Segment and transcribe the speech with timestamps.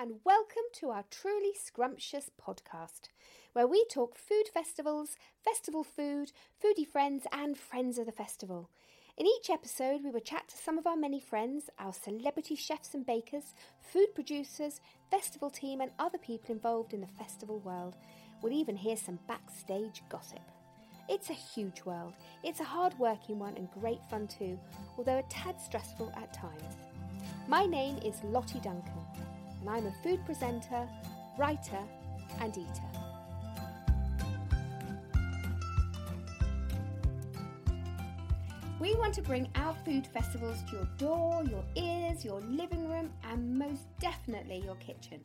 [0.00, 3.08] and welcome to our truly scrumptious podcast,
[3.52, 6.30] where we talk food festivals, festival food,
[6.62, 8.70] foodie friends, and friends of the festival.
[9.16, 12.94] In each episode, we will chat to some of our many friends, our celebrity chefs
[12.94, 14.80] and bakers, food producers,
[15.10, 17.96] festival team, and other people involved in the festival world.
[18.40, 20.42] We'll even hear some backstage gossip.
[21.08, 22.12] It's a huge world.
[22.44, 24.60] It's a hard working one and great fun too,
[24.96, 26.76] although a tad stressful at times.
[27.48, 29.27] My name is Lottie Duncan
[29.60, 30.88] and I'm a food presenter,
[31.38, 31.80] writer,
[32.40, 32.82] and eater.
[38.80, 43.10] We want to bring our food festivals to your door, your ears, your living room,
[43.24, 45.20] and most definitely your kitchen.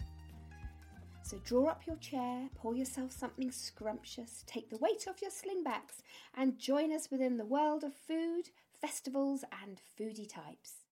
[1.22, 6.02] So draw up your chair, pour yourself something scrumptious, take the weight off your slingbacks,
[6.36, 8.50] and join us within the world of food,
[8.82, 10.83] festivals, and foodie types.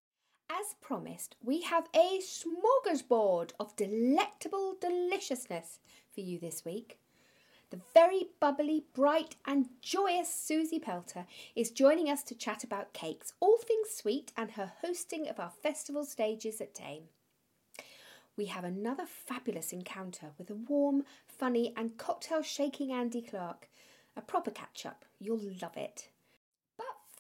[0.60, 5.80] As promised, we have a smorgasbord of delectable deliciousness
[6.14, 7.00] for you this week.
[7.70, 13.32] The very bubbly, bright, and joyous Suzy Pelta is joining us to chat about cakes,
[13.40, 17.04] all things sweet, and her hosting of our festival stages at Thame.
[18.36, 23.70] We have another fabulous encounter with a warm, funny, and cocktail shaking Andy Clarke.
[24.18, 25.06] A proper catch up.
[25.18, 26.10] You'll love it.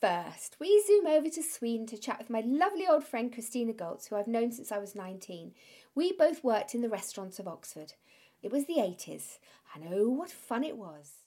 [0.01, 4.09] First, we zoom over to Sweden to chat with my lovely old friend Christina Gotzl,
[4.09, 5.53] who I've known since I was 19.
[5.93, 7.93] We both worked in the restaurants of Oxford.
[8.41, 9.37] It was the 80s,
[9.75, 11.17] and oh, what fun it was!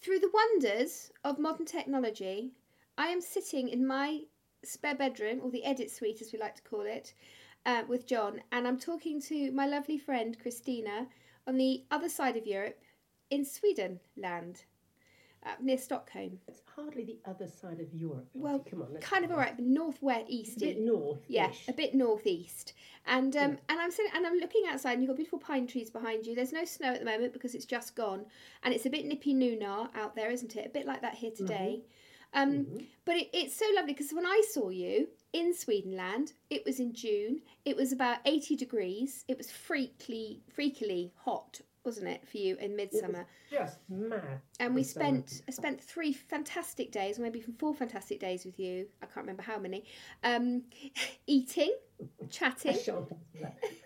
[0.00, 2.52] Through the wonders of modern technology,
[2.96, 4.22] I am sitting in my
[4.64, 7.12] spare bedroom, or the edit suite as we like to call it,
[7.66, 11.08] uh, with John, and I'm talking to my lovely friend Christina
[11.46, 12.80] on the other side of Europe
[13.28, 14.64] in Sweden land
[15.60, 16.38] near Stockholm.
[16.48, 18.28] It's hardly the other side of Europe.
[18.34, 20.56] Well, come on, kind of all right, but northwest east.
[20.58, 21.20] A bit north.
[21.28, 22.74] Yeah, a bit northeast.
[23.06, 23.58] And um, yeah.
[23.68, 26.34] and I'm sitting and I'm looking outside, and you've got beautiful pine trees behind you.
[26.34, 28.24] There's no snow at the moment because it's just gone,
[28.62, 30.66] and it's a bit nippy noonar out there, isn't it?
[30.66, 31.80] A bit like that here today.
[31.80, 31.90] Mm-hmm.
[32.34, 32.84] Um, mm-hmm.
[33.04, 36.92] But it, it's so lovely because when I saw you in Swedenland, it was in
[36.92, 37.40] June.
[37.64, 39.24] It was about 80 degrees.
[39.28, 43.26] It was freakily, freakily hot wasn't it, for you in midsummer?
[43.50, 44.40] just mad.
[44.58, 48.86] And we spent I spent three fantastic days, maybe even four fantastic days with you.
[49.02, 49.84] I can't remember how many.
[50.22, 50.62] Um,
[51.26, 51.74] eating,
[52.30, 52.76] chatting,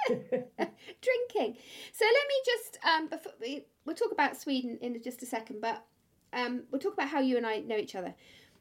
[0.09, 1.57] drinking.
[1.93, 5.61] So let me just um, before we, we'll talk about Sweden in just a second,
[5.61, 5.85] but
[6.33, 8.15] um, we'll talk about how you and I know each other.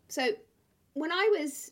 [0.07, 0.31] So
[0.93, 1.71] when I was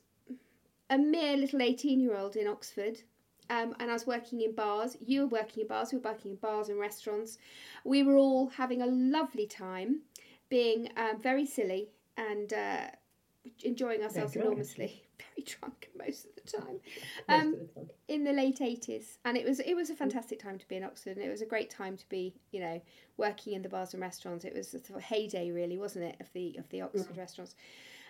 [0.90, 3.02] a mere little eighteen-year-old in Oxford,
[3.50, 4.98] um, and I was working in bars.
[5.00, 5.92] You were working in bars.
[5.92, 7.38] We were working in bars and restaurants.
[7.84, 10.02] We were all having a lovely time,
[10.50, 12.88] being um, very silly and uh,
[13.64, 15.02] enjoying ourselves enormously.
[15.18, 16.80] Very drunk most of the time.
[17.30, 20.60] Um, of the in the late eighties, and it was it was a fantastic time
[20.60, 22.82] to be in Oxford, and it was a great time to be you know
[23.16, 24.44] working in the bars and restaurants.
[24.44, 27.18] It was a sort of heyday, really, wasn't it, of the of the Oxford mm.
[27.18, 27.56] restaurants,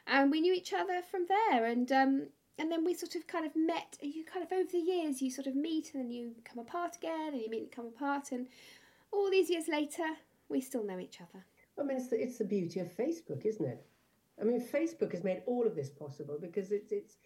[0.08, 3.46] and we knew each other from there, and um, and then we sort of kind
[3.46, 6.32] of met you kind of over the years you sort of meet and then you
[6.44, 8.48] come apart again and you meet and come apart and
[9.12, 10.06] all these years later
[10.50, 11.46] we still know each other
[11.80, 13.86] i mean it's the, it's the beauty of facebook isn't it
[14.42, 17.18] i mean facebook has made all of this possible because it's it's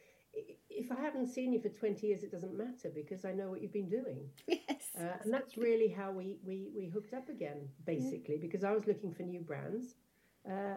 [0.69, 3.61] if I haven't seen you for 20 years, it doesn't matter because I know what
[3.61, 4.29] you've been doing.
[4.69, 4.91] Yes.
[5.00, 8.41] Uh, and that's really how we, we, we hooked up again, basically, yeah.
[8.41, 9.96] because I was looking for new brands.
[10.50, 10.75] Uh,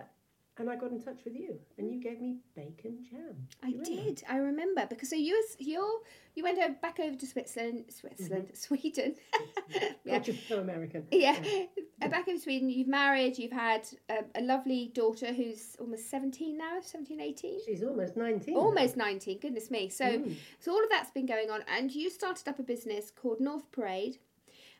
[0.59, 3.49] and I got in touch with you, and you gave me bacon jam.
[3.63, 4.23] I did.
[4.29, 6.03] I remember because so you you
[6.35, 8.55] you went over, back over to Switzerland, Switzerland, mm-hmm.
[8.55, 9.15] Sweden.
[10.05, 11.07] yeah, just so American.
[11.11, 11.37] Yeah.
[11.43, 11.65] yeah.
[12.03, 13.39] Uh, back in Sweden, you've married.
[13.39, 17.61] You've had a, a, lovely daughter who's almost seventeen now, 17, 18?
[17.65, 18.57] She's almost nineteen.
[18.57, 19.39] Almost nineteen.
[19.39, 19.89] Goodness me.
[19.89, 20.35] So mm.
[20.59, 23.71] so all of that's been going on, and you started up a business called North
[23.73, 24.19] Parade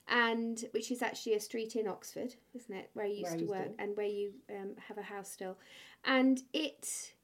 [0.09, 3.47] and which is actually a street in Oxford, isn't it, where you used where to
[3.47, 5.59] work and where you um, have a house still,
[6.05, 7.15] and it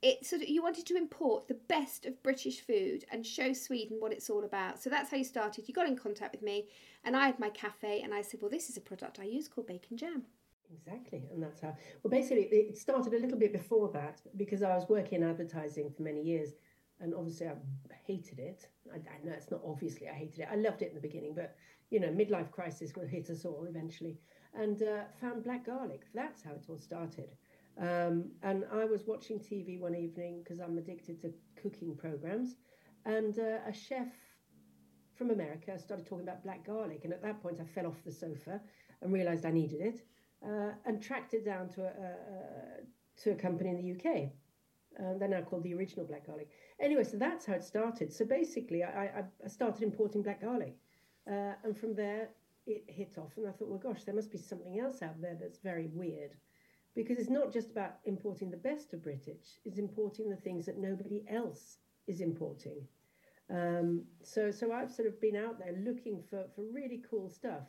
[0.00, 3.96] it sort of you wanted to import the best of British food and show Sweden
[3.98, 4.80] what it's all about.
[4.80, 5.66] So that's how you started.
[5.66, 6.68] You got in contact with me,
[7.04, 9.48] and I had my cafe, and I said, well, this is a product I use
[9.48, 10.22] called bacon jam.
[10.72, 11.74] Exactly, and that's how.
[12.02, 15.90] Well, basically, it started a little bit before that because I was working in advertising
[15.96, 16.50] for many years,
[17.00, 17.54] and obviously I
[18.06, 18.68] hated it.
[18.92, 20.48] I, I know it's not obviously I hated it.
[20.50, 21.56] I loved it in the beginning, but
[21.90, 24.18] you know, midlife crisis will hit us all eventually.
[24.54, 26.02] And uh, found black garlic.
[26.14, 27.30] That's how it all started.
[27.80, 32.56] Um, and I was watching TV one evening because I'm addicted to cooking programs,
[33.04, 34.08] and uh, a chef
[35.14, 37.02] from America started talking about black garlic.
[37.04, 38.60] And at that point, I fell off the sofa
[39.00, 40.02] and realized I needed it,
[40.44, 44.30] uh, and tracked it down to a, a, to a company in the UK.
[44.98, 46.48] Um, they're now called the original black garlic.
[46.80, 48.12] Anyway, so that's how it started.
[48.12, 50.76] So basically, I, I, I started importing black garlic
[51.28, 52.30] Uh, and from there,
[52.66, 53.32] it hit off.
[53.36, 56.34] And I thought, well, gosh, there must be something else out there that's very weird.
[56.94, 60.78] Because it's not just about importing the best of British, it's importing the things that
[60.78, 62.86] nobody else is importing.
[63.50, 67.66] Um, so, so I've sort of been out there looking for, for really cool stuff.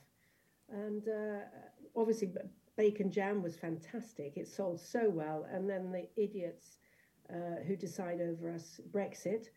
[0.70, 1.40] And uh,
[1.96, 2.32] obviously,
[2.78, 4.34] bacon jam was fantastic.
[4.36, 5.46] It sold so well.
[5.52, 6.78] And then the idiots
[7.30, 9.48] uh, who decide over us Brexit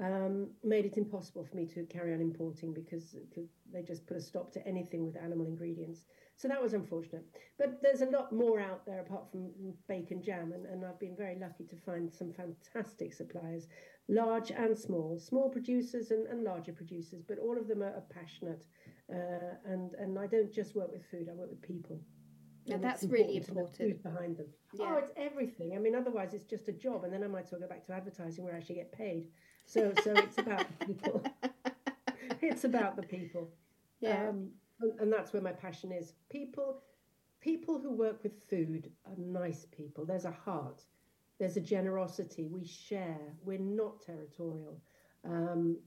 [0.00, 3.14] um, made it impossible for me to carry on importing because
[3.72, 6.04] they just put a stop to anything with animal ingredients.
[6.36, 7.24] So that was unfortunate.
[7.58, 9.50] But there's a lot more out there apart from
[9.88, 13.66] bacon jam, and, and I've been very lucky to find some fantastic suppliers,
[14.08, 18.04] large and small, small producers and, and larger producers, but all of them are, are
[18.12, 18.64] passionate.
[19.12, 22.00] Uh, and, and I don't just work with food, I work with people.
[22.66, 24.02] And, and that's really important.
[24.02, 24.46] Behind them?
[24.72, 24.86] Yeah.
[24.88, 25.74] Oh, it's everything.
[25.76, 27.84] I mean, otherwise it's just a job, and then I might as well go back
[27.86, 29.26] to advertising where I actually get paid.
[29.66, 31.22] So, so it's about people.
[32.42, 33.50] it's about the people.
[34.00, 34.28] Yeah.
[34.28, 34.50] Um,
[35.00, 36.14] and, that's where my passion is.
[36.28, 36.82] People,
[37.40, 40.04] people who work with food are nice people.
[40.04, 40.82] There's a heart.
[41.38, 42.48] There's a generosity.
[42.48, 43.20] We share.
[43.44, 44.80] We're not territorial.
[45.24, 45.78] Um,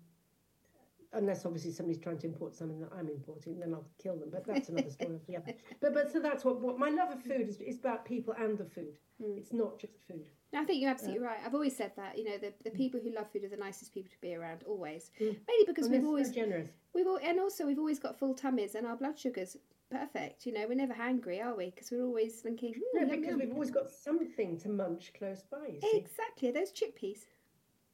[1.16, 4.30] unless obviously somebody's trying to import something that I'm importing, then I'll kill them.
[4.32, 5.54] But that's another story altogether.
[5.82, 8.58] But but so that's what, what my love of food is, is about people and
[8.58, 8.98] the food.
[9.22, 9.38] Mm.
[9.38, 10.26] It's not just food.
[10.54, 11.40] I think you're absolutely uh, right.
[11.46, 12.18] I've always said that.
[12.18, 14.64] You know, the, the people who love food are the nicest people to be around,
[14.66, 15.12] always.
[15.20, 15.36] Mm.
[15.48, 16.70] Mainly because and we've always generous.
[16.94, 19.58] We've all, and also we've always got full tummies and our blood sugars
[19.92, 20.46] perfect.
[20.46, 21.72] You know, we're never hungry, are we?
[21.72, 22.74] Because we're always thinking.
[22.94, 23.40] No, yum, because yum.
[23.40, 25.80] we've always got something to munch close by.
[25.94, 26.52] Exactly.
[26.52, 27.20] Those chickpeas.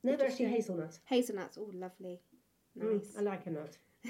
[0.03, 0.99] No, they're actually hazelnuts.
[1.05, 1.57] Hazelnuts.
[1.59, 2.21] Oh, lovely.
[2.79, 3.11] Mm, nice.
[3.11, 3.77] Mm, I like a nut.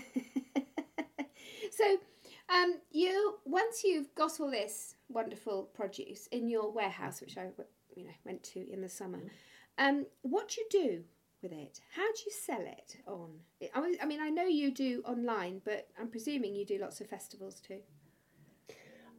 [1.71, 1.97] so,
[2.53, 7.47] um, you once you've got all this wonderful produce in your warehouse, which I
[7.95, 9.19] you know went to in the summer,
[9.77, 11.03] um, what do you do
[11.41, 11.79] with it?
[11.95, 13.31] How do you sell it on?
[13.73, 17.59] I mean, I know you do online, but I'm presuming you do lots of festivals
[17.59, 17.79] too.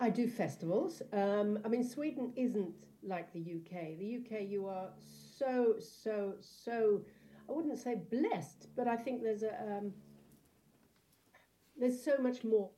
[0.00, 1.02] I do festivals.
[1.12, 3.98] Um, I mean, Sweden isn't like the UK.
[3.98, 4.88] The UK, you are
[5.36, 7.02] so, so, so,
[7.48, 9.92] I wouldn't say blessed, but I think there's a, um,
[11.78, 12.70] there's so much more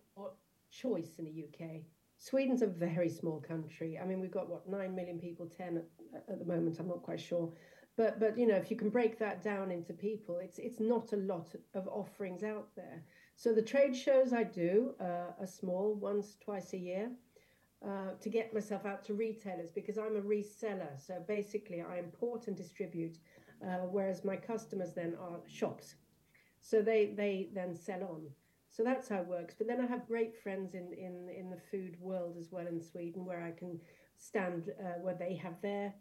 [0.81, 1.83] choice in the UK.
[2.17, 3.99] Sweden's a very small country.
[3.99, 6.79] I mean, we've got what nine million people, ten at, at, the moment.
[6.79, 7.53] I'm not quite sure,
[7.97, 11.13] but but you know, if you can break that down into people, it's it's not
[11.13, 13.03] a lot of offerings out there.
[13.37, 17.11] So the trade shows I do uh, are small, once twice a year,
[17.85, 20.99] uh, to get myself out to retailers because I'm a reseller.
[20.99, 23.19] So basically, I import and distribute,
[23.63, 25.97] uh, whereas my customers then are shops.
[26.61, 28.31] So they they then sell on.
[28.75, 29.55] So that's how it works.
[29.57, 32.81] But then I have great friends in, in, in the food world as well in
[32.81, 33.79] Sweden where I can
[34.19, 35.95] stand uh, where they have their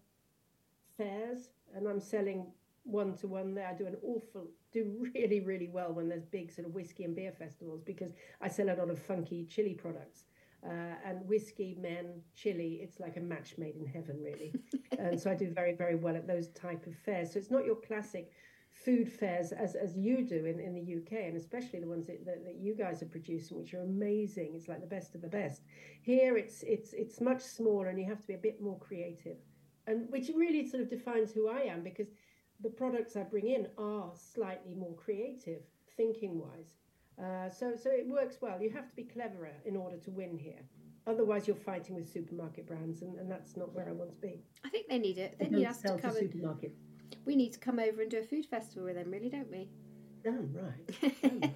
[0.97, 2.47] fairs and I'm selling
[2.83, 3.67] one to one there.
[3.67, 7.15] I do an awful, do really, really well when there's big sort of whiskey and
[7.15, 8.11] beer festivals because
[8.41, 10.23] I sell a lot of funky chili products.
[10.65, 14.53] Uh, and whiskey, men, chili, it's like a match made in heaven, really.
[14.97, 17.33] and so I do very, very well at those type of fairs.
[17.33, 18.31] So it's not your classic
[18.73, 22.25] food fairs as, as you do in, in the UK, and especially the ones that,
[22.25, 24.53] that, that, you guys are producing, which are amazing.
[24.55, 25.61] It's like the best of the best.
[26.01, 29.37] Here, it's it's it's much smaller, and you have to be a bit more creative,
[29.87, 32.07] and which really sort of defines who I am because
[32.61, 35.61] the products I bring in are slightly more creative,
[35.95, 36.73] thinking wise.
[37.21, 38.59] Uh, so so it works well.
[38.59, 40.61] You have to be cleverer in order to win here.
[41.05, 44.41] Otherwise, you're fighting with supermarket brands, and, and that's not where I want to be.
[44.63, 45.37] I think they need it.
[45.37, 46.13] They, they need us to come.
[46.13, 46.73] Supermarket.
[47.25, 49.69] We need to come over and do a food festival with them, really, don't we?
[50.27, 51.51] Oh, right.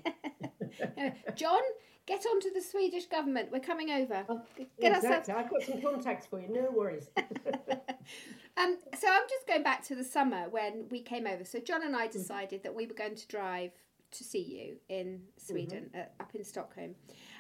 [1.36, 1.62] John,
[2.06, 3.50] get on to the Swedish government.
[3.52, 4.26] We're coming over.
[4.30, 5.10] Oh, get exactly.
[5.10, 5.30] Ourselves...
[5.30, 6.50] I've got some contacts for you.
[6.50, 7.10] No worries.
[7.18, 11.44] um, so I'm just going back to the summer when we came over.
[11.44, 12.18] So John and I mm-hmm.
[12.18, 13.72] decided that we were going to drive
[14.10, 16.00] to see you in Sweden, mm-hmm.
[16.00, 16.96] uh, up in Stockholm.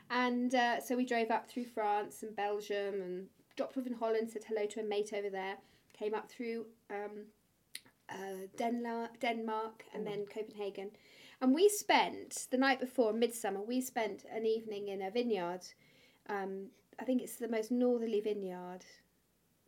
[0.09, 4.29] And uh, so we drove up through France and Belgium and dropped off in Holland,
[4.29, 5.55] said hello to a mate over there,
[5.97, 7.25] came up through um,
[8.09, 10.91] uh, Denmark, Denmark, and then Copenhagen.
[11.41, 13.61] And we spent the night before midsummer.
[13.61, 15.61] We spent an evening in a vineyard.
[16.29, 16.67] Um,
[16.99, 18.83] I think it's the most northerly vineyard,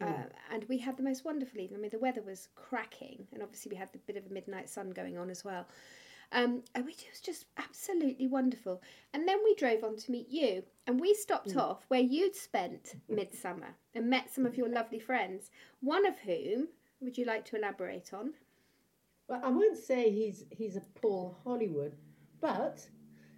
[0.02, 0.30] uh, mm.
[0.52, 1.80] and we had the most wonderful evening.
[1.80, 4.68] I mean, the weather was cracking, and obviously we had the bit of a midnight
[4.68, 5.68] sun going on as well.
[6.32, 8.82] Um, and it was just absolutely wonderful.
[9.14, 11.62] And then we drove on to meet you, and we stopped mm.
[11.62, 15.52] off where you'd spent midsummer and met some of your lovely friends.
[15.82, 16.70] One of whom
[17.02, 18.34] would you like to elaborate on?
[19.28, 21.96] Well, I won't say he's he's a Paul Hollywood,
[22.42, 22.86] but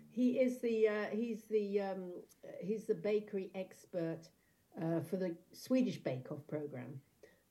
[0.09, 2.11] he is the uh, he's the um,
[2.61, 4.29] he's the bakery expert
[4.81, 6.99] uh, for the Swedish Bake Off program.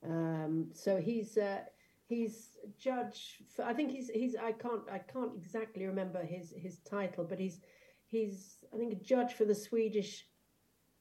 [0.05, 1.61] Um, so he's uh,
[2.07, 3.43] he's judge.
[3.55, 7.39] For, I think he's he's I can't I can't exactly remember his his title, but
[7.39, 7.61] he's
[8.07, 10.27] he's I think a judge for the Swedish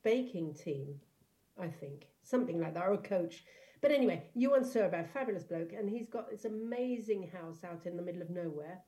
[0.04, 1.00] baking team.
[1.58, 3.44] I think something like that, or a coach.
[3.82, 8.04] But anyway, Johan Sörberg, fabulous bloke, and he's got this amazing house out in the
[8.04, 8.82] middle of nowhere,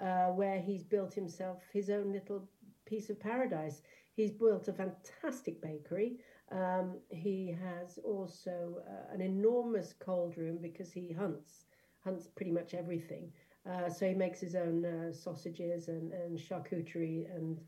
[0.00, 2.48] uh, where he's built himself his own little
[2.84, 3.82] piece of paradise.
[4.14, 6.18] He's built a fantastic bakery.
[6.52, 11.64] Um, he has also uh, an enormous cold room because he hunts,
[12.04, 13.32] hunts pretty much everything.
[13.68, 17.60] Uh, so he makes his own uh, sausages and, and charcuterie and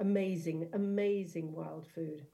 [0.00, 2.26] amazing, amazing wild food.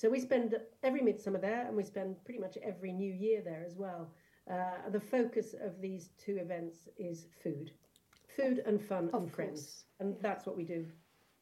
[0.00, 3.62] So we spend every midsummer there, and we spend pretty much every New Year there
[3.66, 4.10] as well.
[4.50, 7.72] Uh, the focus of these two events is food,
[8.34, 10.86] food and fun of and friends, and that's what we do.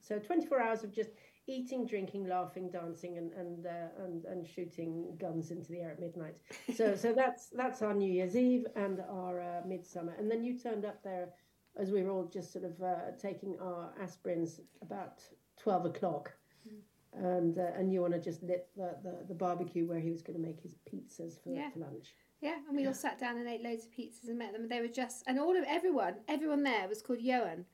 [0.00, 1.10] So 24 hours of just
[1.46, 6.00] eating, drinking, laughing, dancing, and and uh, and and shooting guns into the air at
[6.00, 6.34] midnight.
[6.74, 10.16] So so that's that's our New Year's Eve and our uh, midsummer.
[10.18, 11.28] And then you turned up there
[11.76, 15.22] as we were all just sort of uh, taking our aspirins about
[15.58, 16.32] 12 o'clock
[17.18, 20.22] and uh, and you want to just lit the, the, the, barbecue where he was
[20.22, 21.70] going to make his pizzas for, yeah.
[21.70, 22.14] for lunch.
[22.40, 24.62] Yeah, and we all sat down and ate loads of pizzas and met them.
[24.62, 27.64] And they were just, and all of everyone, everyone there was called Johan,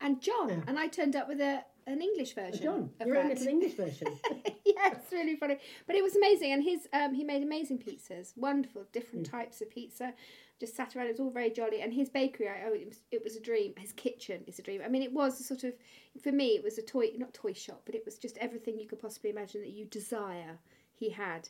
[0.00, 0.50] and John.
[0.50, 0.60] Yeah.
[0.66, 2.62] And I turned up with a an English version.
[2.62, 4.08] John, your own little English version.
[4.64, 6.52] yeah, it's really funny, but it was amazing.
[6.52, 9.30] And his um, he made amazing pizzas, wonderful, different mm.
[9.30, 10.14] types of pizza
[10.62, 11.06] just sat around.
[11.06, 11.82] It was all very jolly.
[11.82, 13.74] And his bakery, I, oh, it was, it was a dream.
[13.76, 14.80] His kitchen is a dream.
[14.84, 15.74] I mean, it was a sort of,
[16.22, 18.86] for me, it was a toy, not toy shop, but it was just everything you
[18.86, 20.58] could possibly imagine that you desire.
[20.94, 21.48] He had.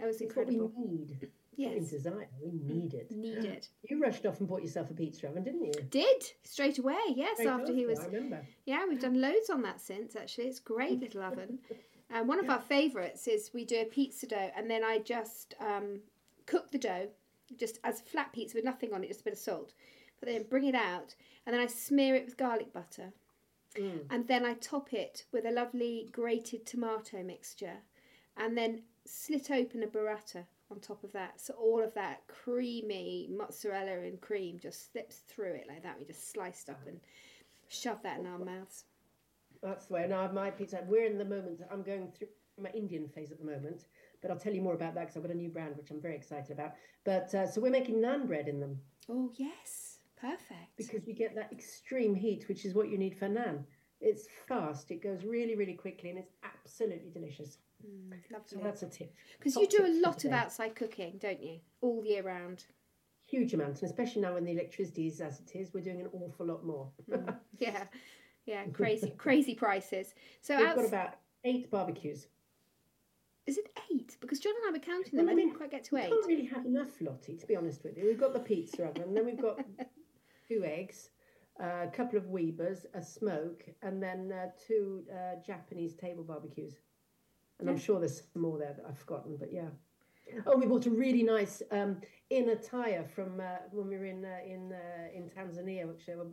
[0.00, 0.72] It was it's incredible.
[0.74, 1.28] What we need.
[1.58, 1.76] Yes.
[1.76, 3.10] In desire, we need it.
[3.10, 3.68] Need it.
[3.90, 5.72] You rushed off and bought yourself a pizza oven, didn't you?
[5.90, 7.00] Did straight away.
[7.16, 7.98] Yes, Straight after he was.
[7.98, 8.42] I remember.
[8.64, 10.14] Yeah, we've done loads on that since.
[10.14, 11.58] Actually, it's a great little oven.
[12.10, 14.98] And um, one of our favourites is we do a pizza dough, and then I
[14.98, 15.98] just um,
[16.46, 17.08] cook the dough
[17.56, 19.72] just as flat pizza with nothing on it, just a bit of salt.
[20.20, 23.12] But then bring it out, and then I smear it with garlic butter.
[23.76, 24.02] Mm.
[24.10, 27.78] And then I top it with a lovely grated tomato mixture,
[28.36, 31.40] and then slit open a burrata on top of that.
[31.40, 35.98] So all of that creamy mozzarella and cream just slips through it like that.
[35.98, 37.00] We just sliced up and
[37.68, 38.84] shove that in our mouths.
[39.62, 40.06] That's the way.
[40.08, 40.84] Now my pizza.
[40.86, 41.60] We're in the moment.
[41.70, 42.28] I'm going through
[42.60, 43.86] my Indian phase at the moment,
[44.20, 46.00] but I'll tell you more about that because I've got a new brand which I'm
[46.00, 46.72] very excited about.
[47.04, 48.78] But uh, so we're making naan bread in them.
[49.08, 50.76] Oh yes, perfect.
[50.76, 53.64] Because you get that extreme heat, which is what you need for naan.
[54.00, 54.90] It's fast.
[54.90, 57.58] It goes really, really quickly, and it's absolutely delicious.
[57.84, 58.46] Mm, lovely.
[58.46, 59.14] So that's a tip.
[59.38, 61.58] Because you do a lot of outside cooking, don't you?
[61.80, 62.64] All year round.
[63.26, 66.08] Huge amounts, and especially now when the electricity is as it is, we're doing an
[66.12, 66.88] awful lot more.
[67.10, 67.84] mm, yeah,
[68.46, 70.14] yeah, crazy, crazy prices.
[70.40, 71.14] So we've outs- got about
[71.44, 72.26] eight barbecues.
[73.46, 74.16] Is it eight?
[74.20, 75.24] Because John and I were counting them.
[75.24, 76.10] Well, I, mean, didn't quite get to eight.
[76.10, 78.04] We can't really have enough, Lottie, to be honest with you.
[78.04, 79.58] We've got the pizza oven, and then we've got
[80.48, 81.08] two eggs,
[81.58, 86.74] a couple of Webers, a smoke, and then uh, two uh, Japanese table barbecues.
[87.58, 87.72] And yeah.
[87.72, 89.68] I'm sure there's some more there that I've forgotten, but yeah.
[90.46, 91.96] Oh, we bought a really nice um,
[92.30, 96.14] inner tire from uh, when we were in uh, in uh, in Tanzania, which they
[96.14, 96.26] were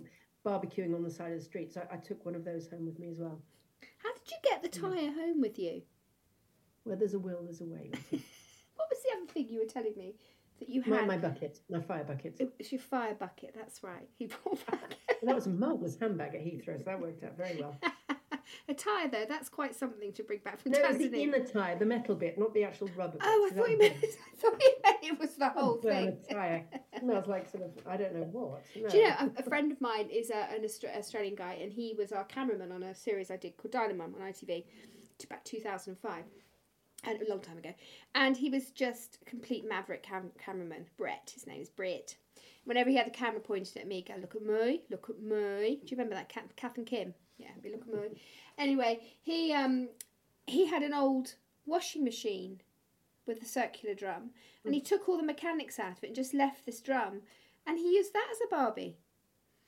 [0.46, 1.74] barbecuing on the side of the street.
[1.74, 3.42] So I, I took one of those home with me as well.
[3.98, 5.82] How did you get the tire home with you?
[6.84, 7.90] Where there's a will, there's a way.
[8.10, 10.16] what was the other thing you were telling me
[10.60, 10.92] that you had?
[10.92, 12.36] My, my bucket, my fire bucket.
[12.40, 13.54] It was your fire bucket.
[13.56, 14.08] That's right.
[14.18, 14.96] He brought back.
[15.24, 17.78] that was a marvelous handbag at Heathrow, so that worked out very well.
[18.70, 21.12] a tyre though, that's quite something to bring back from no, Tanzania.
[21.12, 23.22] The inner tyre, the metal bit, not the actual rubber bit.
[23.24, 26.18] Oh, I thought, you meant, I thought you meant it was the whole thing.
[26.30, 26.66] A tyre.
[27.00, 28.64] smells like sort of, I don't know what.
[28.76, 28.90] No.
[28.90, 30.66] Do you know, a, a, friend of mine is a, an
[30.98, 34.32] Australian guy, and he was our cameraman on a series I did called Dynamum on
[34.32, 34.64] ITV,
[35.24, 36.24] about 2005
[37.06, 37.74] and a long time ago.
[38.14, 40.86] And he was just complete maverick cam- cameraman.
[40.98, 42.16] Brett, his name is Brett.
[42.66, 45.80] Whenever he had the camera pointed at me, go look at me, look at me.
[45.84, 47.14] Do you remember that, Kath, Kath and Kim?
[47.38, 48.20] Yeah, be look at me.
[48.58, 49.90] Anyway, he um
[50.48, 51.36] he had an old
[51.66, 52.62] washing machine
[53.28, 54.30] with a circular drum,
[54.64, 57.22] and he took all the mechanics out of it and just left this drum,
[57.68, 58.98] and he used that as a Barbie.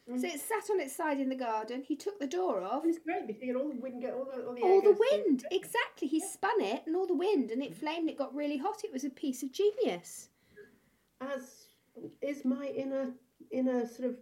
[0.09, 0.21] Mm.
[0.21, 1.83] So it sat on its side in the garden.
[1.85, 2.83] He took the door off.
[2.85, 4.97] It's great because you get all the wind, get all the all the, all the
[5.11, 5.43] wind.
[5.51, 6.07] Exactly.
[6.07, 8.09] He spun it and all the wind, and it flamed.
[8.09, 8.83] It got really hot.
[8.83, 10.29] It was a piece of genius.
[11.19, 11.67] As
[12.21, 13.11] is my inner
[13.51, 14.15] inner sort of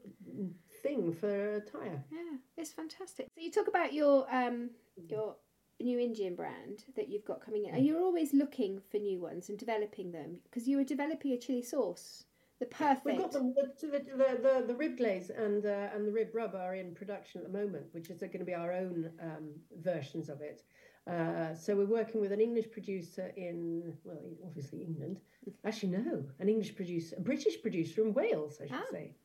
[0.82, 2.04] thing for a tire.
[2.12, 3.28] Yeah, it's fantastic.
[3.36, 4.72] So you talk about your um
[5.08, 5.36] your
[5.80, 7.76] new Indian brand that you've got coming in.
[7.76, 10.38] Are you always looking for new ones and developing them?
[10.46, 12.24] Because you were developing a chili sauce.
[12.60, 13.06] The perfect.
[13.06, 16.56] We've got the the, the, the, the rib glaze and uh, and the rib rub
[16.56, 19.50] are in production at the moment, which is going to be our own um,
[19.82, 20.64] versions of it.
[21.06, 25.20] Uh, so we're working with an English producer in well, obviously England.
[25.66, 28.92] Actually, no, an English producer, a British producer in Wales, I should ah.
[28.92, 29.16] say.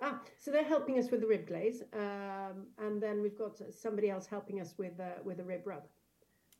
[0.00, 4.08] Ah, so they're helping us with the rib glaze, um, and then we've got somebody
[4.08, 5.86] else helping us with uh, with a rib rub.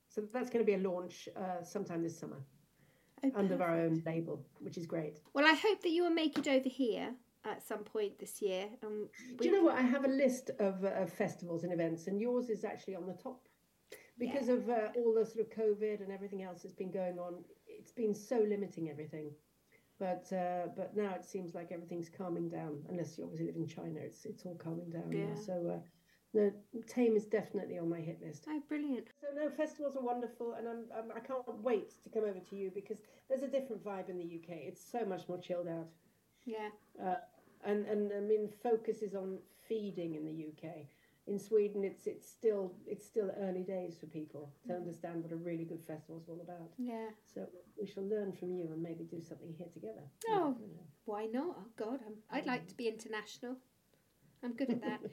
[0.09, 2.45] So that's going to be a launch uh, sometime this summer
[3.35, 5.21] Oh, under our own label, which is great.
[5.35, 7.15] Well, I hope that you will make it over here
[7.45, 8.67] at some point this year.
[8.85, 9.77] Um, Do you know what?
[9.77, 13.07] I have a list of, uh, of festivals and events, and yours is actually on
[13.07, 13.47] the top
[14.19, 17.45] because of uh, all the sort of COVID and everything else that's been going on.
[17.67, 19.33] It's been so limiting everything,
[19.99, 22.83] but uh, but now it seems like everything's calming down.
[22.89, 25.11] Unless you obviously live in China, it's it's all calming down.
[25.11, 25.19] now.
[25.19, 25.35] Yeah.
[25.35, 25.81] So uh,
[26.35, 26.53] no,
[26.89, 28.47] Thame is definitely on my hit list.
[28.49, 29.07] Oh, brilliant.
[29.21, 32.57] So no, festivals are wonderful, and I'm, I'm I can't wait to come over to
[32.57, 32.99] you because
[33.29, 34.59] there's a different vibe in the UK.
[34.67, 35.87] It's so much more chilled out.
[36.45, 36.69] Yeah.
[37.03, 37.17] Uh,
[37.65, 39.39] and and I mean focus is on
[39.69, 40.75] feeding in the UK.
[41.27, 45.37] In Sweden, it's it's still it's still early days for people to understand what a
[45.37, 46.73] really good festival is all about.
[46.79, 47.09] Yeah.
[47.33, 47.47] So
[47.81, 50.03] we shall learn from you and maybe do something here together.
[50.29, 50.57] Oh.
[50.61, 50.83] You know.
[51.07, 51.57] Why not?
[51.59, 53.57] Oh, God, I'm, I'd like to be international.
[54.45, 55.01] I'm good at that.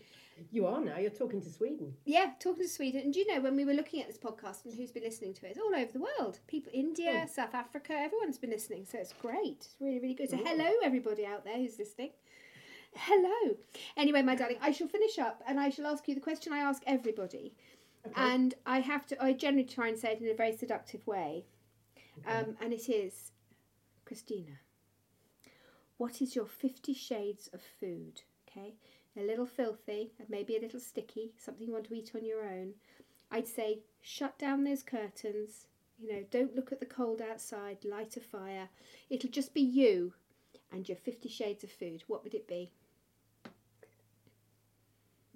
[0.51, 0.97] You are now.
[0.97, 1.93] You're talking to Sweden.
[2.03, 3.01] yeah, talking to Sweden.
[3.01, 5.35] And do you know, when we were looking at this podcast and who's been listening
[5.35, 6.39] to it, it's all over the world.
[6.47, 7.31] People, India, Oh.
[7.31, 8.85] South Africa, everyone's been listening.
[8.85, 9.57] So it's great.
[9.59, 10.31] It's really, really good.
[10.31, 10.43] So Oh.
[10.43, 12.09] hello, everybody out there who's listening.
[12.95, 13.55] Hello.
[13.95, 16.59] Anyway, my darling, I shall finish up and I shall ask you the question I
[16.59, 17.53] ask everybody.
[18.07, 18.13] Okay.
[18.19, 21.45] And I have to, I generally try and say it in a very seductive way.
[22.25, 23.31] Um, and it is,
[24.05, 24.59] Christina,
[25.97, 28.23] what is your 50 shades of food?
[28.49, 28.73] Okay,
[29.17, 32.43] a little filthy, and maybe a little sticky, something you want to eat on your
[32.43, 32.73] own.
[33.31, 35.67] I'd say shut down those curtains.
[35.99, 38.69] You know, don't look at the cold outside, light a fire.
[39.09, 40.13] It'll just be you
[40.71, 42.03] and your 50 shades of food.
[42.07, 42.71] What would it be?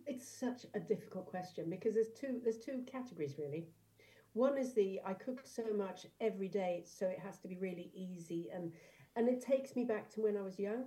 [0.07, 3.67] It's such a difficult question because there's two there's two categories really.
[4.33, 7.91] One is the I cook so much every day, so it has to be really
[7.93, 8.71] easy and
[9.15, 10.85] and it takes me back to when I was young.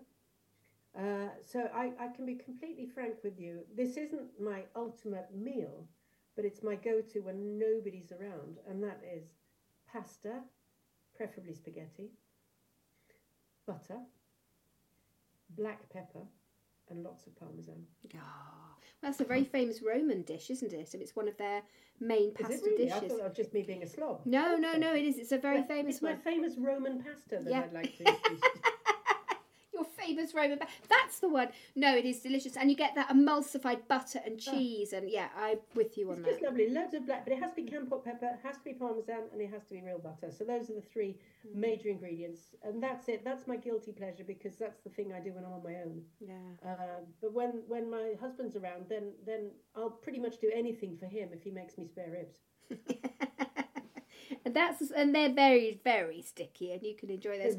[0.99, 3.61] Uh, so I, I can be completely frank with you.
[3.77, 5.87] This isn't my ultimate meal,
[6.35, 9.25] but it's my go-to when nobody's around, and that is
[9.93, 10.41] pasta,
[11.17, 12.11] preferably spaghetti,
[13.67, 14.01] butter,
[15.57, 16.27] black pepper,
[16.91, 17.85] and lots of parmesan.
[18.17, 20.95] Ah, well, that's a very famous Roman dish, isn't it?
[20.95, 21.63] And it's one of their
[22.01, 22.91] main Is pasta it really?
[22.91, 23.09] I dishes.
[23.13, 24.23] thought that was just me being a slob.
[24.25, 25.19] No, no, no, it is.
[25.19, 26.21] It's a very famous It's my one.
[26.23, 27.61] famous Roman pasta that Yeah.
[27.61, 28.05] I'd like to.
[30.11, 30.33] introduce.
[30.35, 30.59] Your famous Roman.
[30.59, 31.49] Ba- That's the one.
[31.77, 35.59] No, it is delicious, and you get that emulsified butter and cheese, and yeah, I'm
[35.75, 36.29] with you on that.
[36.29, 36.43] it's that.
[36.43, 36.71] just lovely.
[36.71, 39.23] Loads of black, but it has to be Kampot pepper, it has to be parmesan,
[39.33, 40.31] and it has to be real butter.
[40.37, 41.55] So those are the three Mm.
[41.55, 43.25] major ingredients, and that's it.
[43.25, 46.03] That's my guilty pleasure because that's the thing I do when I'm on my own.
[46.21, 46.35] Yeah.
[46.69, 51.07] Uh, but when when my husband's around, then then I'll pretty much do anything for
[51.07, 52.39] him if he makes me spare ribs.
[54.45, 57.57] and that's and they're very very sticky, and you can enjoy those.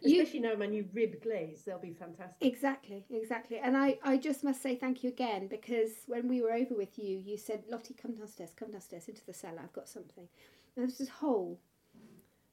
[0.00, 2.46] You- Especially now my new rib glaze, they'll be fantastic.
[2.46, 3.58] Exactly, exactly.
[3.58, 6.98] And I, I just must say thank you again because when we were over with
[6.98, 9.60] you, you said, Lottie, come downstairs, come downstairs into the cellar.
[9.62, 10.28] I've got something.
[10.76, 11.58] And there's this hole.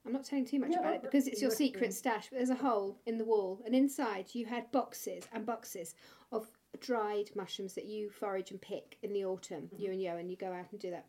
[0.06, 2.54] I'm not telling too much about it because it's your secret stash, but there's a
[2.56, 3.60] hole in the wall.
[3.64, 5.94] And inside you had boxes and boxes
[6.32, 6.48] of
[6.80, 9.82] dried mushrooms that you forage and pick in the autumn, Mm-hmm.
[9.82, 11.04] you and Yo, and you go out and do that.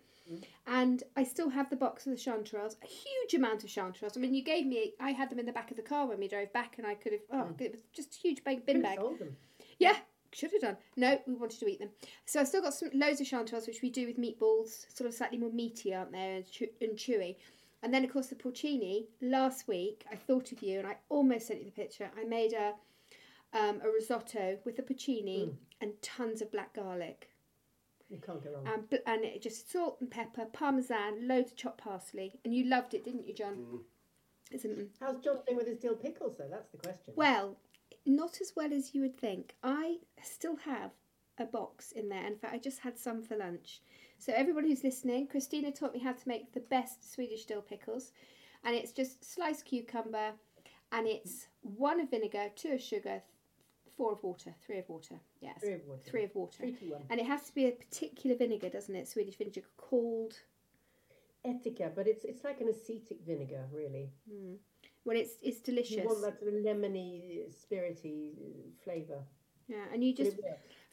[0.65, 4.17] And I still have the box of the chanterelles, a huge amount of chanterelles.
[4.17, 6.19] I mean, you gave me, I had them in the back of the car when
[6.19, 7.61] we drove back, and I could have, oh, Mm.
[7.61, 8.99] it was just a huge bag, bin bag.
[8.99, 9.35] sold them.
[9.79, 9.97] Yeah,
[10.31, 10.77] should have done.
[10.95, 11.89] No, we wanted to eat them.
[12.25, 15.13] So I've still got some loads of chanterelles, which we do with meatballs, sort of
[15.13, 17.35] slightly more meaty, aren't they, and, chew- and chewy.
[17.83, 19.07] And then, of course, the porcini.
[19.21, 22.09] Last week, I thought of you, and I almost sent you the picture.
[22.17, 22.73] I made a
[23.55, 25.55] um, a risotto with the porcini Mm.
[25.81, 27.29] and tons of black garlic,
[28.13, 28.67] You can't go wrong.
[28.67, 32.53] Um, and bl- and it just salt and pepper, parmesan, loads of chopped parsley, and
[32.53, 33.55] you loved it, didn't you, John?
[33.55, 33.79] Mm.
[34.51, 36.47] It's a- How's John doing with his dill pickles, though?
[36.49, 37.13] That's the question.
[37.15, 37.57] Well,
[38.05, 39.55] not as well as you would think.
[39.63, 40.91] I still have
[41.39, 42.25] a box in there.
[42.27, 43.81] In fact, I just had some for lunch.
[44.19, 48.11] So, everyone who's listening, Christina taught me how to make the best Swedish dill pickles.
[48.63, 50.33] And it's just sliced cucumber,
[50.91, 53.23] and it's one of vinegar, two of sugar,
[53.97, 55.15] four of water, three of water.
[55.41, 56.01] Yes, Three of water.
[56.05, 56.57] three of water.
[56.57, 57.03] Three to one.
[57.09, 59.07] And it has to be a particular vinegar, doesn't it?
[59.07, 60.39] Swedish vinegar called.
[61.45, 64.09] Ättika, but it's it's like an acetic vinegar, really.
[65.03, 65.97] Well, it's it's delicious.
[65.97, 68.31] You want that sort of lemony, spirity
[68.83, 69.19] flavour.
[69.67, 70.37] Yeah, and you just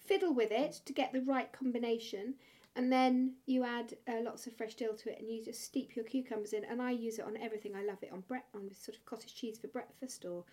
[0.01, 2.35] fiddle with it to get the right combination
[2.77, 5.95] and then you add uh, lots of fresh dill to it and you just steep
[5.95, 8.71] your cucumbers in and i use it on everything i love it on bre- on
[8.73, 10.45] sort of cottage cheese for breakfast or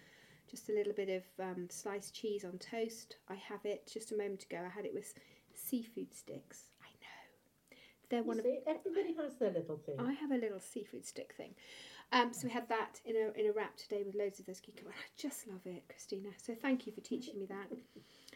[0.50, 4.18] just a little bit of um, sliced cheese on toast i have it just a
[4.18, 5.14] moment ago i had it with
[5.54, 7.78] seafood sticks i know
[8.10, 9.96] they're one You of see, everybody has their little thing.
[10.00, 11.54] I have a little seafood stick thing.
[12.14, 14.62] Um, so we had that in a in a wrap today with loads of those
[14.62, 14.94] cucumbers.
[14.98, 16.30] I just love it, Christina.
[16.38, 17.68] So thank you for teaching me that.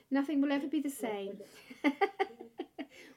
[0.10, 1.40] Nothing will ever be the same.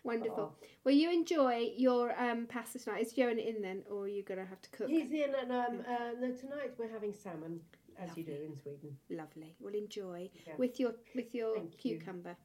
[0.04, 0.52] Wonderful.
[0.54, 0.66] Oh.
[0.84, 3.02] Well, you enjoy your um, pasta tonight.
[3.02, 4.88] Is Joan in then, or are you going to have to cook?
[4.88, 7.60] He's in, and um, uh, no, tonight we're having salmon,
[7.98, 9.54] as you do in Sweden, Lovely.
[9.60, 10.54] Well, enjoy Yeah.
[10.56, 11.98] with your with your Thank you.
[11.98, 12.36] cucumber.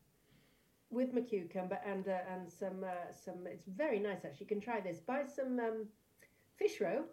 [0.92, 3.46] with my cucumber and uh, and some uh, some.
[3.48, 4.46] It's very nice actually.
[4.46, 5.00] You can try this.
[5.00, 5.88] Buy some um,
[6.58, 7.04] fish roe,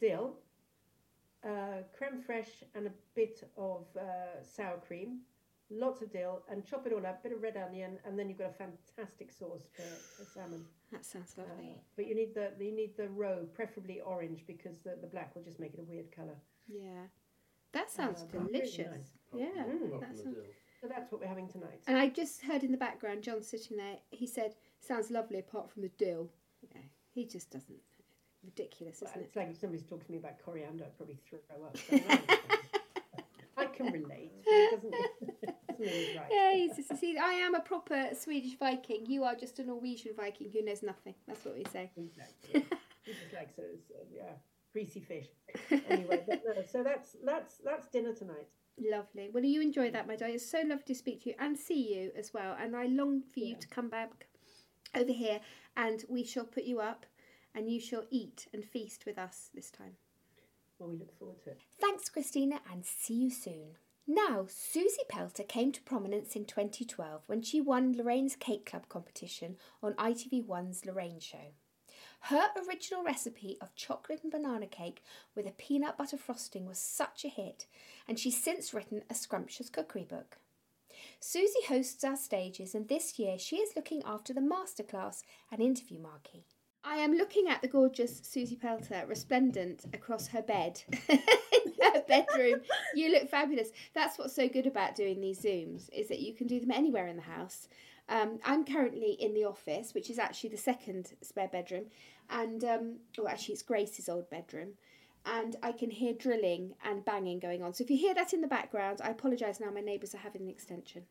[0.00, 0.38] dill,
[1.44, 5.20] uh, creme fraiche, and a bit of uh, sour cream.
[5.70, 7.20] Lots of dill and chop it all up.
[7.20, 9.82] A bit of red onion, and then you've got a fantastic sauce for,
[10.16, 10.64] for salmon.
[10.90, 11.80] That sounds Uh, lovely.
[11.96, 15.42] but you need the you need the roe, preferably orange, because the, the black will
[15.42, 16.36] just make it a weird colour.
[16.68, 17.04] Yeah,
[17.72, 18.90] that sounds delicious.
[18.90, 19.10] nice.
[19.34, 20.00] Yeah, Mm.
[20.00, 20.36] That sounds-
[20.80, 21.80] So that's what we're having tonight.
[21.86, 23.98] And I just heard in the background, John sitting there.
[24.10, 26.30] He said, "Sounds lovely, apart from the dill."
[26.60, 26.82] Yeah,
[27.14, 27.78] he just doesn't.
[28.44, 29.24] Ridiculous, Well, isn't it?
[29.26, 31.76] it's like if somebody's talking to me about coriander, I'd probably throw up.
[33.54, 34.32] So I can relate.
[34.44, 36.26] Doesn't, doesn't right.
[36.30, 39.04] Yeah, he's just, see, I am a proper Swedish Viking.
[39.06, 41.14] You are just a Norwegian Viking who knows nothing.
[41.28, 41.90] That's what we say.
[41.96, 42.64] Exactly.
[43.04, 44.32] He just likes those, uh, yeah,
[44.72, 45.26] greasy fish.
[45.88, 48.46] Anyway, but no, so that's that's that's dinner tonight.
[48.78, 49.28] Lovely.
[49.32, 50.28] Well, you enjoy that, my dear.
[50.28, 52.56] It's so lovely to speak to you and see you as well.
[52.58, 53.58] And I long for you Yeah.
[53.60, 54.28] to come back
[54.94, 55.40] over here
[55.76, 57.04] and we shall put you up
[57.54, 59.96] and you shall eat and feast with us this time.
[60.78, 61.60] Well, we look forward to it.
[61.80, 63.76] Thanks, Christina, and see you soon.
[64.06, 69.56] Now, Suzy Pelta came to prominence in 2012 when she won Lorraine's Cake Club competition
[69.82, 71.52] on ITV1's Lorraine Show.
[72.26, 75.02] Her original recipe of chocolate and banana cake
[75.34, 77.66] with a peanut butter frosting was such a hit,
[78.06, 80.38] and she's since written a scrumptious cookery book.
[81.18, 85.98] Suzy hosts our stages, and this year she is looking after the masterclass and interview
[85.98, 86.44] marquee.
[86.84, 91.18] I am looking at the gorgeous Suzy Pelta resplendent across her bed in
[91.82, 92.60] her bedroom.
[92.94, 93.70] You look fabulous.
[93.94, 97.08] That's what's so good about doing these Zooms is that you can do them anywhere
[97.08, 97.68] in the house.
[98.08, 101.86] Um, I'm currently in the office, which is actually the second spare bedroom,
[102.30, 104.70] and um, well, actually it's Grace's old bedroom,
[105.26, 107.74] and I can hear drilling and banging going on.
[107.74, 109.60] So if you hear that in the background, I apologise.
[109.60, 111.02] Now my neighbours are having an extension.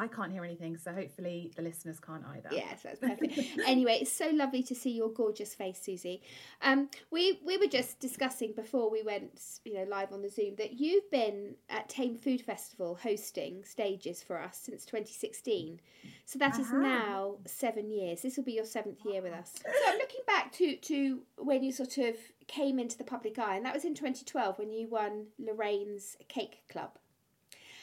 [0.00, 2.48] I can't hear anything, so hopefully the listeners can't either.
[2.50, 3.38] Yes, that's perfect.
[3.66, 6.22] anyway, it's so lovely to see your gorgeous face, Suzy.
[6.62, 10.54] Um, we we were just discussing before we went, you know, live on the Zoom
[10.56, 15.80] that you've been at Thame Food Festival hosting stages for us since 2016.
[16.24, 16.80] So that is I have.
[16.80, 18.22] now seven years.
[18.22, 19.52] This will be your seventh year with us.
[19.62, 23.56] So I'm looking back to to when you sort of came into the public eye,
[23.56, 26.92] and that was in 2012 when you won Lorraine's Cake Club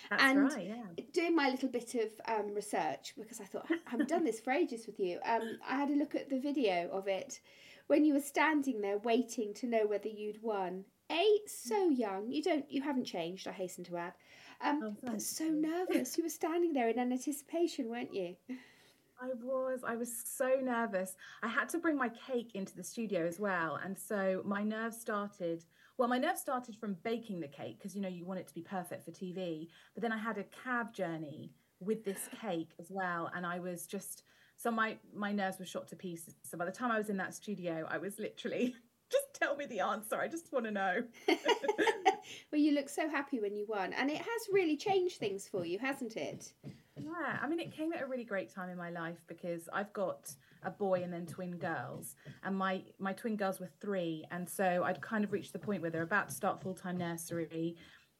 [0.10, 1.04] That's And- right, yeah.
[1.14, 4.52] doing my little bit of um, research because I thought I haven't done this for
[4.52, 5.20] ages with you.
[5.26, 7.40] Um, I had a look at the video of it
[7.88, 10.86] when you were standing there waiting to know whether you'd won.
[11.12, 13.48] A so young, you don't, you haven't changed.
[13.48, 14.14] I hasten to add,
[14.62, 16.18] um, Oh, but so nervous.
[16.18, 18.36] You were standing there in anticipation, weren't you?
[19.20, 19.80] I was.
[19.88, 21.16] I was so nervous.
[21.42, 23.80] I had to bring my cake into the studio as well.
[23.84, 25.64] And so my nerves started.
[25.98, 28.54] Well, my nerves started from baking the cake because, you know, you want it to
[28.54, 29.68] be perfect for TV.
[29.96, 33.32] But then I had a cab journey with this cake as well.
[33.36, 34.24] And I was just,
[34.56, 36.36] so my, my nerves were shot to pieces.
[36.44, 38.76] So by the time I was in that studio, I was literally,
[39.12, 40.20] just tell me the answer.
[40.20, 41.04] I just want to know.
[41.28, 45.66] well, you look so happy when you won, and it has really changed things for
[45.66, 46.52] you, hasn't it?
[46.96, 49.94] Yeah, I mean, it came at a really great time in my life because I've
[49.94, 54.48] got a boy and then twin girls, and my my twin girls were three, and
[54.50, 57.76] so I'd kind of reached the point where they're about to start full time nursery,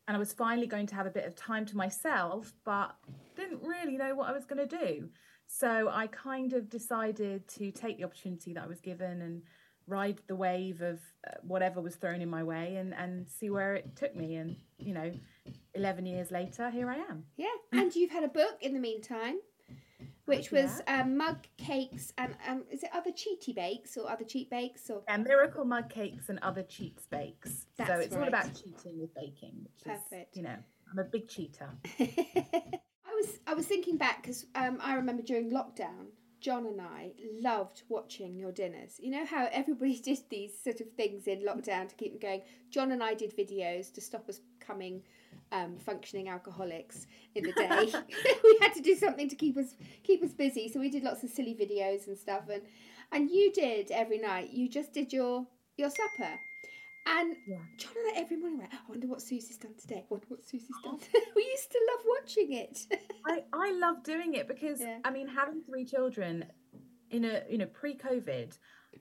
[0.08, 2.96] and I was finally going to have a bit of time to myself, but
[3.36, 5.10] didn't really know what I was going to do.
[5.48, 9.42] So I kind of decided to take the opportunity that I was given and
[9.88, 13.74] ride the wave of uh, whatever was thrown in my way and and see where
[13.76, 14.36] it took me.
[14.36, 15.12] And you know
[15.74, 17.24] 11 years later here i am.
[17.36, 19.38] Yeah, and you've had a book in the meantime,
[20.28, 24.50] which was um, mug cakes and um, is it other cheaty bakes or other cheat
[24.50, 28.54] bakes or and miracle mug cakes and other cheats bakes so That's it's all about
[28.54, 30.32] cheating with baking which Perfect.
[30.34, 30.58] is you know
[30.92, 31.70] i'm a big cheater
[33.08, 36.08] I was I was thinking back because um, I remember during lockdown,
[36.42, 37.12] John and I
[37.42, 39.00] loved watching your dinners.
[39.00, 42.42] You know how everybody did these sort of things in lockdown to keep them going.
[42.70, 45.04] John and I did videos to stop us becoming
[45.52, 47.92] um, functioning alcoholics in the day.
[48.44, 51.24] we had to do something to keep us keep us busy, so we did lots
[51.24, 52.44] of silly videos and stuff.
[52.52, 52.64] And
[53.12, 54.52] and you did every night.
[54.52, 55.46] You just did your
[55.78, 56.34] your supper.
[57.10, 57.60] And Yeah.
[57.78, 60.00] John and I every morning went, I wonder what Suzy's done today.
[60.00, 61.00] I wonder what Suzy's done.
[61.36, 62.80] we used to love watching it.
[63.26, 64.98] I, I love doing it because Yeah.
[65.06, 66.46] I mean having three children
[67.10, 68.58] in a you know pre-COVID,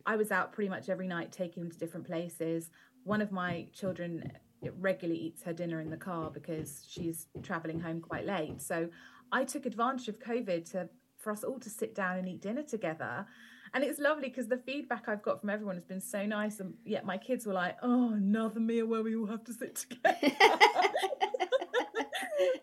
[0.07, 2.71] I was out pretty much every night taking them to different places.
[3.03, 4.31] One of my children
[4.79, 8.61] regularly eats her dinner in the car because she's traveling home quite late.
[8.61, 8.89] So
[9.33, 10.89] I took advantage of COVID to
[11.19, 13.27] for us all to sit down and eat dinner together.
[13.75, 16.61] And it's lovely because the feedback I've got from everyone has been so nice.
[16.61, 19.75] And yet my kids were like, oh, another meal where we all have to sit
[19.75, 20.17] together.
[20.23, 20.89] I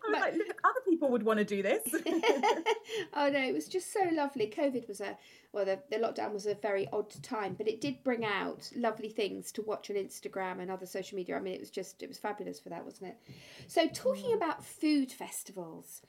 [0.08, 1.82] was like, look, other people would want to do this.
[3.14, 4.52] oh no, it was just so lovely.
[4.56, 5.16] COVID was a
[5.52, 9.08] well, the, the lockdown was a very odd time, but it did bring out lovely
[9.08, 11.36] things to watch on Instagram and other social media.
[11.36, 13.34] I mean, it was just it was fabulous for that, wasn't it?
[13.66, 14.36] So, talking mm.
[14.36, 16.02] about food festivals.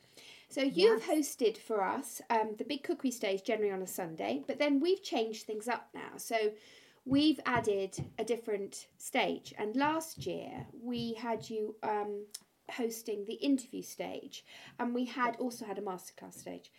[0.47, 1.09] So you've yes.
[1.09, 5.03] hosted for us um, the big cookery stage generally on a Sunday, but then we've
[5.03, 6.17] changed things up now.
[6.17, 6.51] So
[7.03, 12.25] we've added a different stage, and last year we had you um,
[12.71, 14.45] hosting the interview stage,
[14.79, 16.71] and we had also had a masterclass stage.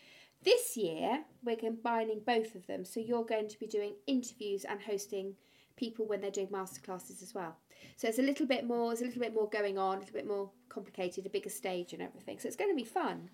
[0.43, 4.81] This year, we're combining both of them, so you're going to be doing interviews and
[4.81, 5.35] hosting
[5.77, 7.57] people when they're doing masterclasses as well.
[7.97, 10.15] So it's a little bit more, there's a little bit more going on, a little
[10.15, 12.39] bit more complicated, a bigger stage and everything.
[12.39, 13.31] So it's going to be fun.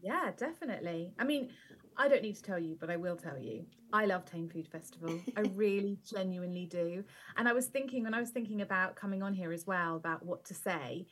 [0.00, 1.12] Yeah, definitely.
[1.18, 1.50] I mean,
[1.96, 3.64] I don't need to tell you, but I will tell you.
[3.92, 5.18] I love Thame Food Festival.
[5.36, 7.04] I really genuinely do.
[7.36, 10.24] And I was thinking when I was thinking about coming on here as well about
[10.24, 11.06] what to say,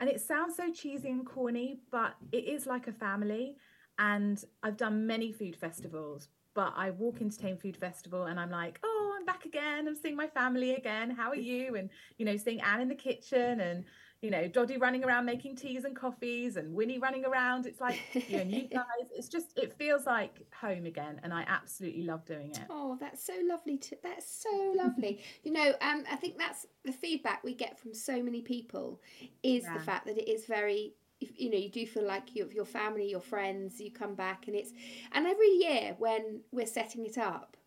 [0.00, 3.56] and it sounds so cheesy and corny, but it is like a family.
[3.98, 8.50] And I've done many food festivals, but I walk into Thame Food Festival and I'm
[8.50, 9.86] like, oh, I'm back again.
[9.86, 11.10] I'm seeing my family again.
[11.10, 11.76] How are you?
[11.76, 13.84] And, you know, seeing Anne in the kitchen and,
[14.22, 17.64] you know, Doddy running around making teas and coffees and Winnie running around.
[17.64, 19.08] It's like you and you guys.
[19.16, 22.60] It's just it feels like home again, and I absolutely love doing it.
[22.68, 23.78] Oh, that's so lovely.
[23.78, 25.22] To, that's so lovely.
[25.42, 29.00] you know, um, I think that's the feedback we get from so many people
[29.42, 29.72] is yeah.
[29.72, 33.10] the fact that it is very you know you do feel like you your family
[33.10, 34.72] your friends you come back and it's
[35.12, 37.58] and every year when we're setting it up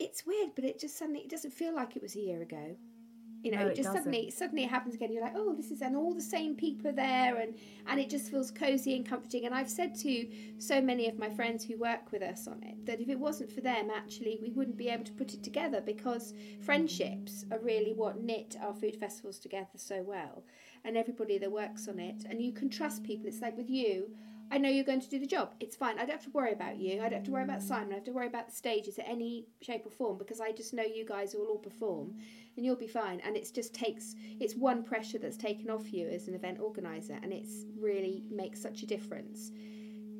[0.00, 2.74] it's weird but it just suddenly it doesn't feel like it was a year ago
[3.42, 3.94] you know, no, just doesn't.
[3.96, 5.12] suddenly suddenly it happens again.
[5.12, 7.54] You're like, oh, this is and all the same people are there, and
[7.86, 9.46] and it just feels cozy and comforting.
[9.46, 12.84] And I've said to so many of my friends who work with us on it
[12.86, 15.80] that if it wasn't for them, actually, we wouldn't be able to put it together
[15.80, 20.44] because friendships are really what knit our food festivals together so well,
[20.84, 23.26] and everybody that works on it, and you can trust people.
[23.26, 24.10] It's like with you.
[24.52, 25.54] I know you're going to do the job.
[25.60, 25.96] It's fine.
[25.96, 26.94] I don't have to worry about you.
[26.94, 27.92] I don't have to worry about Simon.
[27.92, 30.74] I have to worry about the stages at any shape or form because I just
[30.74, 32.14] know you guys will all perform
[32.60, 33.20] and you'll be fine.
[33.20, 37.18] And it just takes, it's one pressure that's taken off you as an event organizer
[37.22, 39.50] and it's really makes such a difference.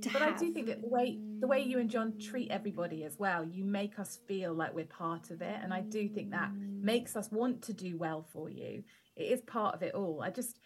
[0.03, 0.37] but have.
[0.37, 3.44] I do think that the way the way you and John treat everybody as well,
[3.44, 7.14] you make us feel like we're part of it, and I do think that makes
[7.14, 8.85] us want to do well for you.
[9.16, 10.22] It is part of it all.
[10.22, 10.59] I just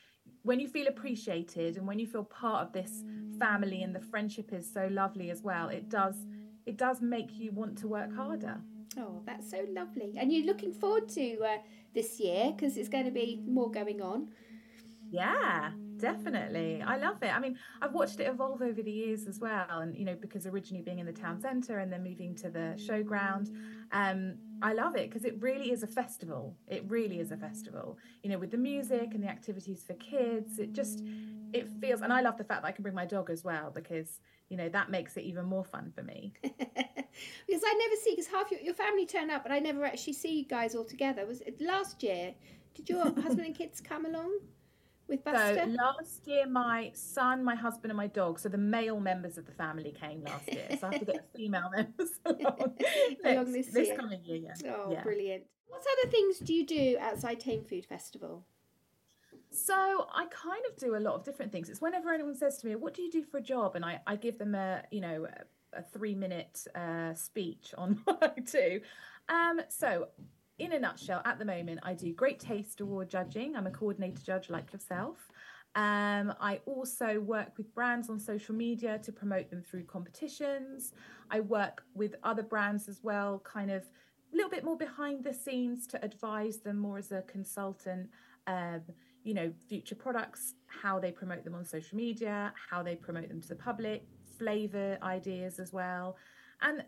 [0.42, 3.02] when you feel appreciated and when you feel part of this
[3.40, 6.16] family and the friendship is so lovely as well it does
[6.64, 8.58] it does make you want to work harder
[8.98, 10.14] oh that's so lovely.
[10.16, 11.58] And you're looking forward to uh,
[11.94, 14.28] this year because it's going to be more going on.
[15.10, 16.82] Yeah definitely.
[16.82, 17.34] I love it.
[17.34, 20.46] I mean i've watched it evolve over the years as well and you know because
[20.46, 23.46] originally being in the town centre and then moving to the showground
[23.92, 26.56] um i love it because it really is a festival.
[26.68, 27.98] It really is a festival.
[28.22, 31.02] You know with the music and the activities for kids it just
[31.54, 33.70] it feels and i love the fact that i can bring my dog as well
[33.70, 38.10] because you know that makes it even more fun for me because i never see
[38.10, 40.84] because half your, your family turn up but i never actually see you guys all
[40.84, 42.34] together was it last year
[42.74, 44.38] did your husband and kids come along
[45.08, 45.62] with Buster?
[45.64, 49.46] So last year, my son, my husband, and my dog, so the male members of
[49.46, 50.66] the family came last year.
[50.80, 52.76] So I have to get the female members along,
[53.24, 53.96] along this, this year.
[53.96, 54.54] coming year.
[54.64, 54.72] Yeah.
[54.74, 55.02] Oh, yeah.
[55.02, 55.44] brilliant.
[55.68, 58.44] What other things do you do outside Thame Food Festival?
[59.54, 61.68] So I kind of do a lot of different things.
[61.70, 64.00] It's whenever anyone says to me, "What do you do for a job?" and I,
[64.06, 65.26] I give them a you know
[65.72, 68.80] a, three minute uh, speech on what I do.
[69.28, 70.08] Um, so
[70.58, 73.56] in a nutshell, at the moment, I do Great Taste Award judging.
[73.56, 75.28] I'm a coordinator judge like yourself.
[75.76, 80.92] Um, I also work with brands on social media to promote them through competitions.
[81.30, 83.82] I work with other brands as well, kind of
[84.32, 88.10] a little bit more behind the scenes to advise them more as a consultant.
[88.46, 88.82] Um,
[89.24, 93.40] you know, future products, how they promote them on social media, how they promote them
[93.40, 94.04] to the public,
[94.38, 96.16] flavor ideas as well.
[96.62, 96.84] And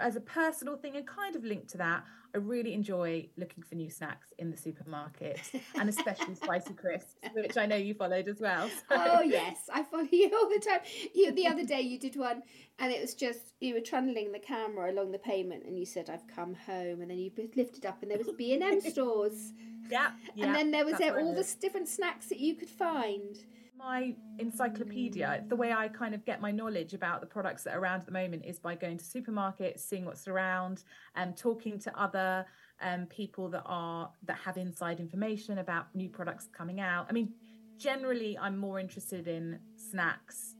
[0.00, 3.74] as a personal thing and kind of linked to that, I really enjoy looking for
[3.74, 5.40] new snacks in the supermarket
[5.74, 8.68] and especially spicy crisps, which I know you followed as well.
[8.68, 8.82] So.
[8.90, 10.80] Oh yes, I follow you all the time.
[11.12, 12.42] You the other day you did one
[12.78, 16.08] and it was just you were trundling the camera along the pavement and you said
[16.08, 19.52] I've come home and then you lifted up and there was B and M stores.
[19.90, 20.46] Yeah, yeah.
[20.46, 23.36] And then there was there all the different snacks that you could find
[23.76, 25.44] my encyclopedia.
[25.48, 28.06] The way I kind of get my knowledge about the products that are around at
[28.06, 30.84] the moment is by going to supermarkets, seeing what's around,
[31.16, 32.44] and talking to other
[32.82, 37.06] um, people that are that have inside information about new products coming out.
[37.08, 37.32] I mean,
[37.78, 40.56] generally, I'm more interested in snacks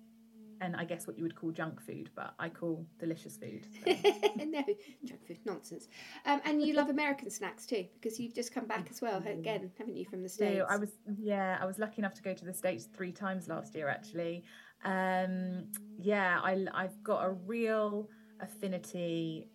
[0.61, 3.67] and I guess what you would call junk food, but I call delicious food.
[3.85, 3.91] So.
[4.45, 4.63] no,
[5.05, 5.89] junk food nonsense.
[6.27, 9.71] Um, and you love American snacks too, because you've just come back as well again,
[9.79, 10.63] haven't you, from the states?
[10.69, 13.75] I was yeah, I was lucky enough to go to the states three times last
[13.75, 14.45] year actually.
[14.85, 15.67] Um,
[15.99, 18.09] yeah, I I've got a real
[18.41, 19.49] affinity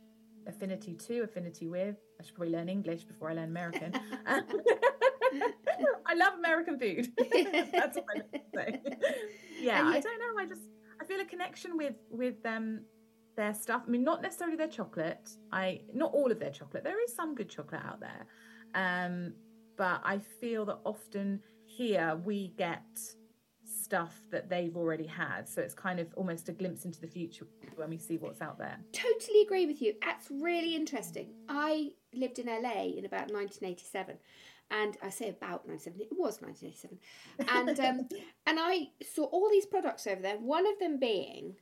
[0.47, 1.97] affinity to affinity with.
[2.19, 3.93] I should probably learn English before I learn American.
[6.05, 7.11] I love American food.
[7.73, 8.81] That's what I say.
[9.59, 10.39] Yeah, I don't know.
[10.39, 10.61] I just
[11.05, 12.81] I feel a connection with with um
[13.35, 13.83] their stuff.
[13.87, 15.29] I mean, not necessarily their chocolate.
[15.51, 16.83] I not all of their chocolate.
[16.83, 18.25] There is some good chocolate out there,
[18.73, 19.33] um,
[19.77, 22.83] but I feel that often here we get
[23.65, 25.47] stuff that they've already had.
[25.47, 28.57] So it's kind of almost a glimpse into the future when we see what's out
[28.57, 28.79] there.
[28.93, 29.93] Totally agree with you.
[30.03, 31.33] That's really interesting.
[31.49, 34.17] I lived in LA in about 1987
[34.71, 36.97] and I say about 1970, it was 1987,
[37.39, 38.07] and um,
[38.47, 40.37] and I saw all these products over there.
[40.37, 41.55] One of them being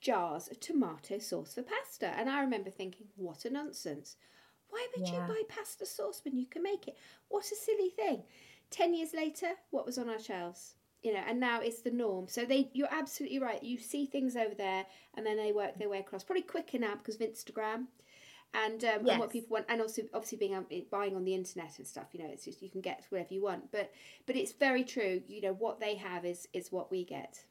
[0.00, 4.16] jars of tomato sauce for pasta, and I remember thinking, what a nonsense!
[4.68, 5.14] Why would yeah.
[5.14, 6.96] you buy pasta sauce when you can make it?
[7.28, 8.22] What a silly thing!
[8.70, 10.74] Ten years later, what was on our shelves?
[11.02, 12.28] You know, and now it's the norm.
[12.28, 13.60] So they, you're absolutely right.
[13.60, 14.86] You see things over there,
[15.16, 16.22] and then they work their way across.
[16.22, 17.86] Probably quicker now because of Instagram
[18.54, 19.08] and, um, yes.
[19.08, 22.06] and what people want, and also obviously being um, buying on the internet and stuff.
[22.12, 23.70] You know, it's just you can get whatever you want.
[23.72, 23.92] But
[24.26, 25.22] but it's very true.
[25.26, 27.44] You know, what they have is is what we get.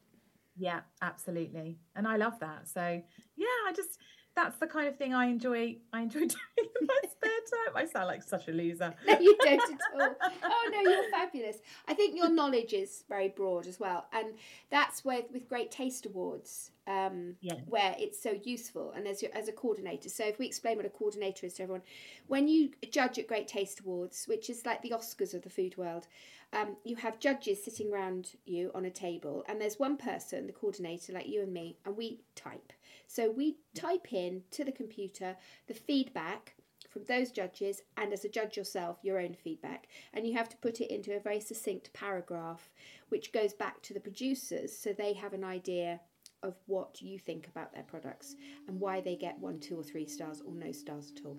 [0.57, 2.67] Yeah, absolutely, and I love that.
[2.67, 3.01] So
[3.35, 3.97] yeah, I just
[4.35, 5.77] that's the kind of thing I enjoy.
[5.91, 7.75] I enjoy doing in my spare time.
[7.75, 8.93] I sound like such a loser.
[9.07, 10.15] No, you don't at all.
[10.43, 11.57] Oh no, you're fabulous.
[11.87, 14.33] I think your knowledge is very broad as well, and
[14.69, 17.55] that's where with Great Taste Awards, um, yeah.
[17.67, 18.93] where it's so useful.
[18.95, 21.63] And as your, as a coordinator, so if we explain what a coordinator is to
[21.63, 21.83] everyone,
[22.27, 25.77] when you judge at Great Taste Awards, which is like the Oscars of the food
[25.77, 26.07] world,
[26.53, 30.53] um, you have judges sitting around you on a table, and there's one person, the
[30.53, 32.73] coordinator, like you and me, and we type.
[33.13, 35.35] So we type in to the computer
[35.67, 36.55] the feedback
[36.89, 39.87] from those judges and as a judge yourself your own feedback.
[40.13, 42.69] And you have to put it into a very succinct paragraph
[43.09, 45.99] which goes back to the producers so they have an idea
[46.41, 48.35] of what you think about their products
[48.69, 51.37] and why they get one two or three stars or no stars at all.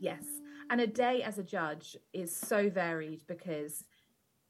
[0.00, 0.24] Yes.
[0.70, 3.84] And a day as a judge is so varied because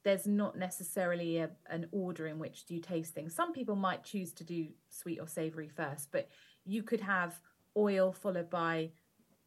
[0.05, 3.35] there's not necessarily a, an order in which you taste things.
[3.35, 6.29] Some people might choose to do sweet or savory first, but
[6.64, 7.40] you could have
[7.77, 8.90] oil followed by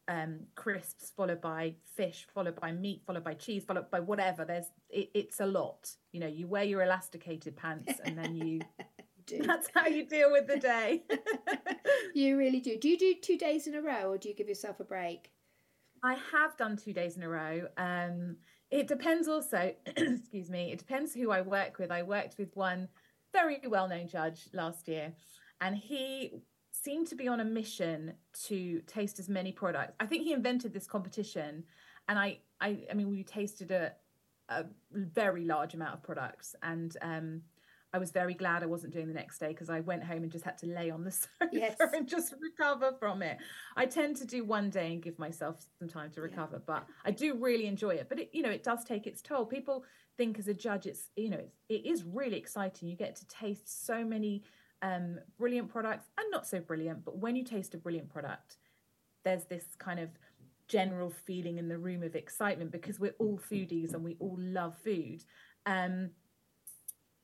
[0.08, 4.44] um, crisps, followed by fish, followed by meat, followed by cheese, followed by whatever.
[4.44, 5.90] There's it, it's a lot.
[6.12, 8.60] You know, you wear your elasticated pants and then you.
[9.40, 11.04] That's how you deal with the day.
[12.14, 12.78] you really do.
[12.78, 15.30] Do you do two days in a row, or do you give yourself a break?
[16.02, 17.66] I have done two days in a row.
[17.76, 18.36] Um,
[18.70, 21.90] it depends also, excuse me, it depends who I work with.
[21.90, 22.88] I worked with one
[23.32, 25.12] very well known judge last year,
[25.60, 26.32] and he
[26.70, 28.14] seemed to be on a mission
[28.46, 29.94] to taste as many products.
[30.00, 31.64] I think he invented this competition,
[32.08, 33.92] and I, I, I mean, we tasted a,
[34.48, 37.42] a very large amount of products, and um,
[37.94, 40.30] I was very glad I wasn't doing the next day because I went home and
[40.30, 41.76] just had to lay on the sofa yes.
[41.94, 43.38] and just recover from it.
[43.76, 46.64] I tend to do one day and give myself some time to recover, yeah.
[46.66, 48.08] but I do really enjoy it.
[48.08, 49.46] But it, you know, it does take its toll.
[49.46, 49.84] People
[50.18, 52.88] think as a judge, it's you know, it's, it is really exciting.
[52.88, 54.42] You get to taste so many
[54.82, 57.04] um, brilliant products and not so brilliant.
[57.04, 58.58] But when you taste a brilliant product,
[59.24, 60.10] there's this kind of
[60.68, 64.76] general feeling in the room of excitement because we're all foodies and we all love
[64.84, 65.24] food.
[65.64, 66.10] Um,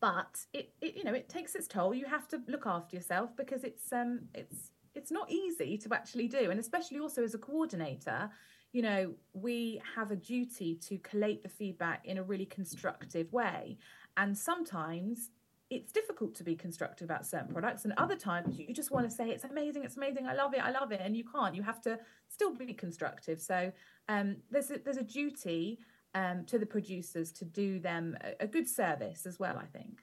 [0.05, 1.95] but it, it, you know it takes its toll.
[1.95, 6.29] You have to look after yourself because it's um it's it's not easy to actually
[6.29, 6.51] do.
[6.51, 8.31] And especially also as a coordinator
[8.73, 13.79] you know we have a duty to collate the feedback in a really constructive way.
[14.19, 15.31] And sometimes
[15.71, 17.85] it's difficult to be constructive about certain products.
[17.85, 20.61] And other times you just want to say it's amazing it's amazing i love it
[20.63, 21.55] i love it and you can't.
[21.55, 23.41] You have to still be constructive.
[23.41, 23.73] So
[24.11, 25.79] um, there's a, there's a duty
[26.15, 30.01] um, to the producers to do them a, a good service as well, I think.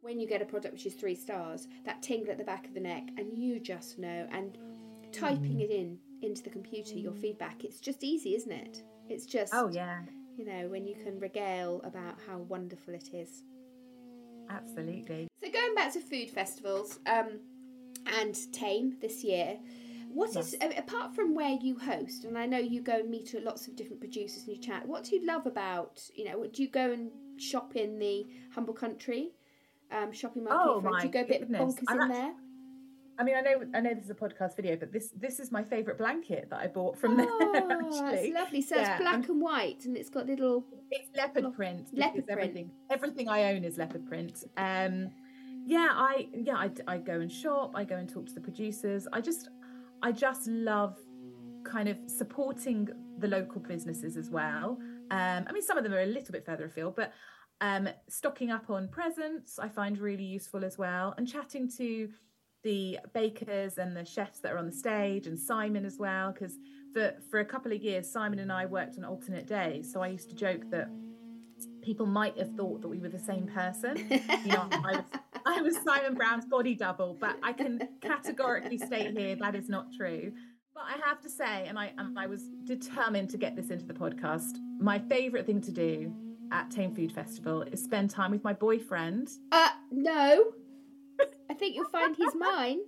[0.00, 2.74] When you get a product which is three stars, that tingle at the back of
[2.74, 4.56] the neck, and you just know, and
[5.12, 8.82] typing it in into the computer, your feedback, it's just easy, isn't it?
[9.08, 10.00] It's just, oh, yeah.
[10.36, 13.42] You know, when you can regale about how wonderful it is.
[14.50, 15.28] Absolutely.
[15.42, 17.40] So, going back to food festivals um,
[18.20, 19.58] and Thame this year,
[20.16, 23.68] what is apart from where you host, and I know you go and meet lots
[23.68, 24.86] of different producers and you chat.
[24.86, 26.46] What do you love about you know?
[26.46, 29.32] Do you go and shop in the humble country,
[29.92, 30.70] um, shopping market?
[30.70, 32.34] Oh my Do you go a bit bonkers I'm in there?
[33.18, 35.50] I mean, I know, I know this is a podcast video, but this this is
[35.50, 37.26] my favourite blanket that I bought from there.
[37.30, 37.52] Oh,
[38.02, 38.62] that's lovely.
[38.62, 40.64] So Yeah, it's black and- and white, and it's got little.
[40.90, 41.88] it's leopard print.
[41.92, 42.38] leopard print.
[42.38, 44.44] Everything, everything I own is leopard print.
[44.56, 45.10] Um,
[45.66, 47.72] yeah, I yeah, I, I go and shop.
[47.74, 49.08] I go and talk to the producers.
[49.12, 49.48] I just,
[50.02, 50.98] I just love
[51.64, 52.88] kind of supporting
[53.18, 54.78] the local businesses as well.
[55.10, 57.12] Um, I mean, some of them are a little bit further afield, but
[57.60, 62.08] um, stocking up on presents I find really useful as well, and chatting to
[62.62, 66.58] the bakers and the chefs that are on the stage, and Simon as well, because
[66.92, 70.08] for for a couple of years, Simon and I worked on alternate days, so I
[70.08, 70.88] used to joke that
[71.80, 73.96] people might have thought that we were the same person.
[74.44, 75.04] You know, I was,
[75.58, 79.92] I was Simon Brown's body double, but I can categorically state here that is not
[79.92, 80.32] true.
[80.74, 83.86] But I have to say, and I and I was determined to get this into
[83.86, 84.56] the podcast.
[84.80, 86.12] My favourite thing to do
[86.52, 89.28] at Thame Food Festival is spend time with my boyfriend.
[89.52, 90.52] Uh, no.
[91.48, 92.80] I think you'll find he's mine.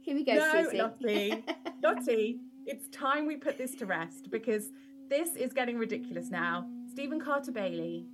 [0.00, 0.78] Here we go, no, Suzy.
[0.78, 1.44] Lottie,
[1.82, 4.70] Lottie, it's time we put this to rest because
[5.08, 6.66] this is getting ridiculous now.
[6.90, 8.06] Steven Carter-Bailey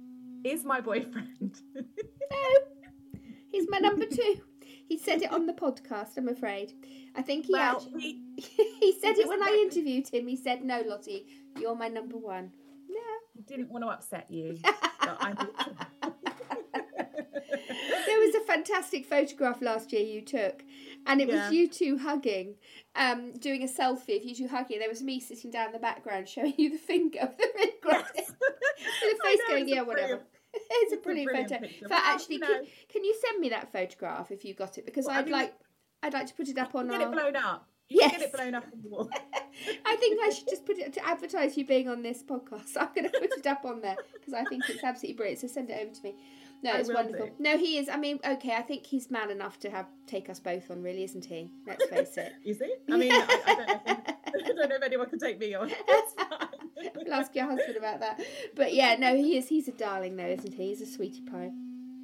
[0.45, 1.61] is my boyfriend.
[2.31, 2.74] No,
[3.55, 4.41] he's my number two.
[4.87, 6.17] He said it on the podcast.
[6.19, 6.73] I'm afraid.
[7.17, 10.27] I think he well, actually he, he said it when I interviewed him.
[10.27, 11.27] He said, "No, Lottie,
[11.59, 12.53] you're my number one."
[12.89, 13.01] No.
[13.35, 14.59] he didn't want to upset you.
[18.07, 20.63] there was a fantastic photograph last year you took,
[21.07, 21.45] and it Yeah.
[21.45, 22.57] was you two hugging,
[22.95, 24.79] um, doing a selfie of you two hugging.
[24.79, 27.71] There was me sitting down in the background showing you the finger with the ring.
[27.85, 30.23] With the face know, going, yeah, whatever.
[30.55, 31.63] Brilliant- it's a it's a brilliant, brilliant photo.
[31.67, 31.87] picture.
[31.89, 34.87] But Well, actually, can, can you send me that photograph if you got it?
[34.87, 35.55] Because Well, I'd like,
[36.03, 37.09] I'd like to put it up on Get our.
[37.09, 37.69] it blown up.
[37.89, 39.11] You should Get it blown up on the wall.
[39.87, 42.71] I think I should just put it to advertise you being on this podcast.
[42.79, 45.41] I'm going to put it up on there because I think it's absolutely brilliant.
[45.41, 46.15] So send it over to me.
[46.63, 47.27] No, I it's wonderful.
[47.27, 47.33] do.
[47.39, 47.91] No, he is.
[47.91, 51.05] I mean, okay, I think he's man enough to have take us both on, really,
[51.05, 51.51] isn't he?
[51.67, 52.33] Let's face it.
[52.43, 52.75] You see?
[52.91, 55.53] I mean, I, I, don't know if, I don't know if anyone can take me
[55.55, 55.71] on.
[56.97, 58.21] We'll ask your husband about that.
[58.55, 59.49] But yeah, no, he is.
[59.49, 60.69] He's a darling, though, isn't he?
[60.69, 61.53] He's a sweetie pie.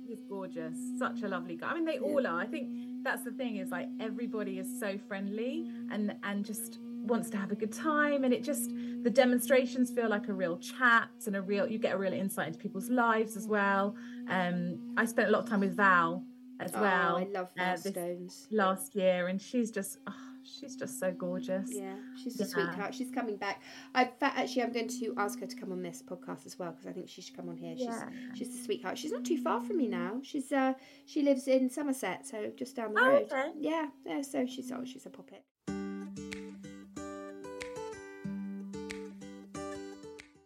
[0.07, 0.77] He's gorgeous.
[0.99, 1.71] Such a lovely guy.
[1.71, 2.41] I mean, they all are.
[2.41, 2.68] I think
[3.03, 7.51] that's the thing is like everybody is so friendly and and just wants to have
[7.51, 8.71] a good time and it just
[9.03, 12.49] the demonstrations feel like a real chat and a real you get a real insight
[12.49, 13.97] into people's lives as well
[14.29, 16.23] um i spent a lot of time with val
[16.61, 18.47] as well oh, I love uh, Stones.
[18.51, 20.14] last year and she's just oh,
[20.45, 22.49] she's just so gorgeous Yeah, she's a Yeah.
[22.49, 22.95] sweetheart.
[22.95, 23.62] She's coming back.
[23.95, 26.86] I actually, I'm going to ask her to come on this podcast as well because
[26.86, 27.76] I think she should come on here.
[27.76, 28.09] She's Yeah.
[28.34, 28.99] she's a sweetheart.
[28.99, 30.20] She's not too far from me now.
[30.22, 30.74] She's uh
[31.07, 33.22] she lives in Somerset, so just down the Oh, road.
[33.32, 33.53] okay.
[33.59, 34.22] Yeah, yeah.
[34.22, 35.45] So she's oh she's a poppet.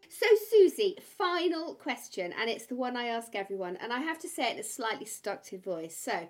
[0.09, 4.29] So Suzy, final question, and it's the one I ask everyone, and I have to
[4.29, 5.97] say it in a slightly stuck-to voice.
[5.99, 6.29] So,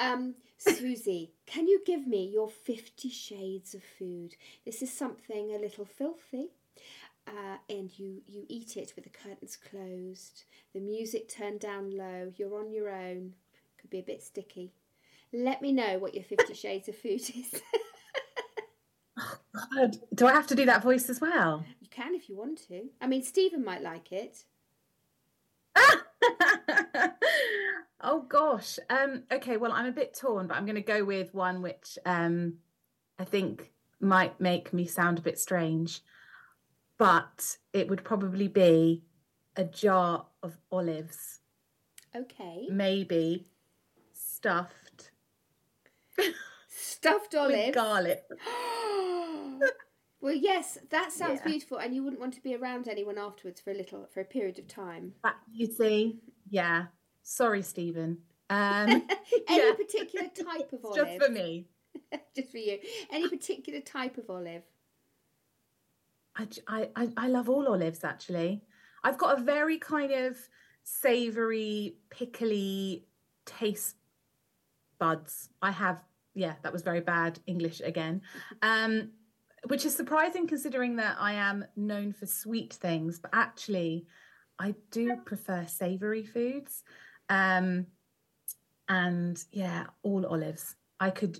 [0.00, 4.34] um, Suzy, can you give me your Fifty Shades of food?
[4.64, 6.48] This is something a little filthy,
[7.26, 10.44] uh, and you you eat it with the curtains closed,
[10.74, 12.32] the music turned down low.
[12.36, 13.34] You're on your own.
[13.80, 14.72] Could be a bit sticky.
[15.32, 17.54] Let me know what your Fifty Shades of food is.
[19.18, 19.38] oh,
[19.76, 22.66] God, do i have to do that voice as well you can if you want
[22.68, 22.84] to.
[23.00, 24.44] I mean, Steven might like it.
[28.02, 28.78] oh gosh.
[28.88, 31.98] Um, okay, well, I'm a bit torn, but I'm going to go with one which
[32.06, 32.54] um,
[33.18, 36.00] I think might make me sound a bit strange.
[36.98, 39.04] But it would probably be
[39.56, 41.40] a jar of olives,
[42.14, 42.66] Okay.
[42.70, 43.46] maybe
[44.12, 45.10] stuffed
[46.68, 48.22] Stuffed with garlic.
[50.20, 51.50] well, yes, that sounds Yeah.
[51.50, 54.24] beautiful, and you wouldn't want to be around anyone afterwards for a little, for a
[54.24, 55.14] period of time.
[55.24, 56.86] That, you see, yeah.
[57.30, 58.18] Sorry, Steven.
[58.52, 58.90] Um,
[59.46, 59.74] Any Yeah.
[59.74, 60.96] particular type of olive?
[60.96, 61.68] just for me.
[62.34, 62.80] Just for you.
[63.12, 64.64] Any particular type of olive?
[66.36, 66.48] I,
[66.96, 68.62] I, I love all olives actually.
[69.04, 70.36] I've got a very kind of
[70.82, 73.06] savory, pickly
[73.46, 73.94] taste
[74.98, 75.50] buds.
[75.62, 76.00] I have,
[76.34, 78.22] yeah, that was very bad English again.
[78.62, 79.10] Um,
[79.68, 84.06] which is surprising considering that I am known for sweet things, but actually,
[84.58, 86.82] I do prefer savory foods.
[87.30, 87.86] Um,
[88.88, 90.76] and yeah, all olives.
[90.98, 91.38] I could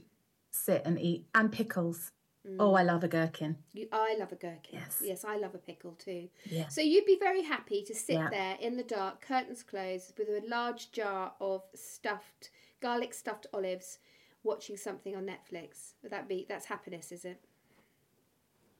[0.51, 2.13] sit and eat, and pickles.
[2.59, 3.57] Oh, I love a gherkin.
[3.75, 4.73] You, I love a gherkin.
[4.73, 5.03] Yes.
[5.05, 6.29] Yes, I love a pickle too.
[6.47, 6.69] Yeah.
[6.69, 8.31] So you'd be very happy to sit Yeah.
[8.31, 13.99] there in the dark, curtains closed, with a large jar of stuffed garlic stuffed olives,
[14.43, 15.93] watching something on Netflix.
[16.03, 17.45] Would that be that's happiness, is it?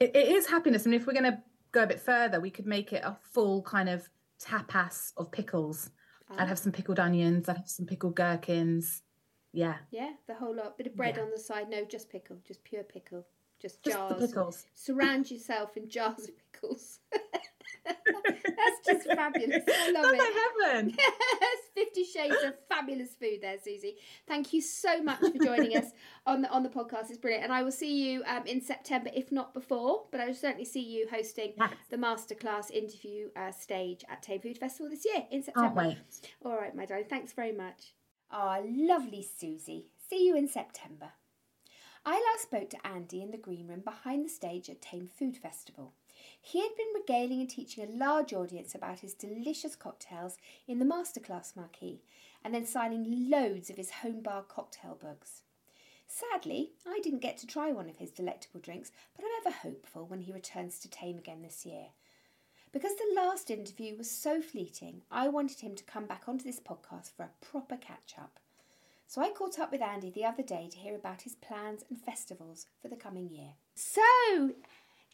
[0.01, 0.87] It, it is happiness.
[0.87, 1.43] I And if we're going to
[1.73, 4.09] go a bit further, we could make it a full kind of
[4.43, 5.91] tapas of pickles.
[6.31, 6.37] Ah.
[6.39, 9.03] I'd have some pickled onions, I'd have some pickled gherkins.
[9.53, 9.77] Yeah.
[9.91, 10.79] Yeah, the whole lot.
[10.79, 11.25] Bit of bread Yeah.
[11.25, 11.69] on the side.
[11.69, 12.37] No, just pickle.
[12.47, 13.27] Just pure pickle.
[13.61, 14.21] Just Just jars.
[14.21, 14.67] the pickles.
[14.75, 17.01] Surround yourself in jars of pickles.
[18.65, 19.63] That's just fabulous.
[19.69, 20.71] I love Oh it.
[20.71, 20.95] heaven.
[21.41, 23.97] Yes, Fifty Shades of fabulous food there, Suzy.
[24.29, 25.87] Thank you so much for joining us
[26.27, 27.09] on the on the podcast.
[27.09, 30.05] It's brilliant, and I will see you um, in September, if not before.
[30.11, 31.71] But I will certainly see you hosting Yes.
[31.91, 35.97] the masterclass interview uh, stage at Thame Food Festival this year in September.
[36.45, 37.07] All right, my darling.
[37.09, 37.95] Thanks very much.
[38.31, 39.87] Ah, lovely Suzy.
[40.09, 41.13] See you in September.
[42.05, 45.37] I last spoke to Andy in the green room behind the stage at Thame Food
[45.37, 45.95] Festival.
[46.41, 50.85] He had been regaling and teaching a large audience about his delicious cocktails in the
[50.85, 52.03] masterclass marquee,
[52.43, 55.43] and then signing loads of his home bar cocktail books.
[56.07, 60.07] Sadly, I didn't get to try one of his delectable drinks, but I'm ever hopeful
[60.07, 61.89] when he returns to Thame again this year.
[62.73, 66.61] Because the last interview was so fleeting, I wanted him to come back onto this
[66.61, 68.41] podcast for a proper catch up.
[69.07, 72.01] So I caught up with Andy the other day to hear about his plans and
[72.01, 73.55] festivals for the coming year.
[73.75, 74.53] So,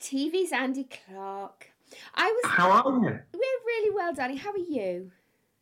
[0.00, 1.70] TV's Andy Clarke.
[2.14, 2.52] I was.
[2.52, 3.18] How are you?
[3.32, 4.36] We're really well, darling.
[4.38, 5.10] How are you?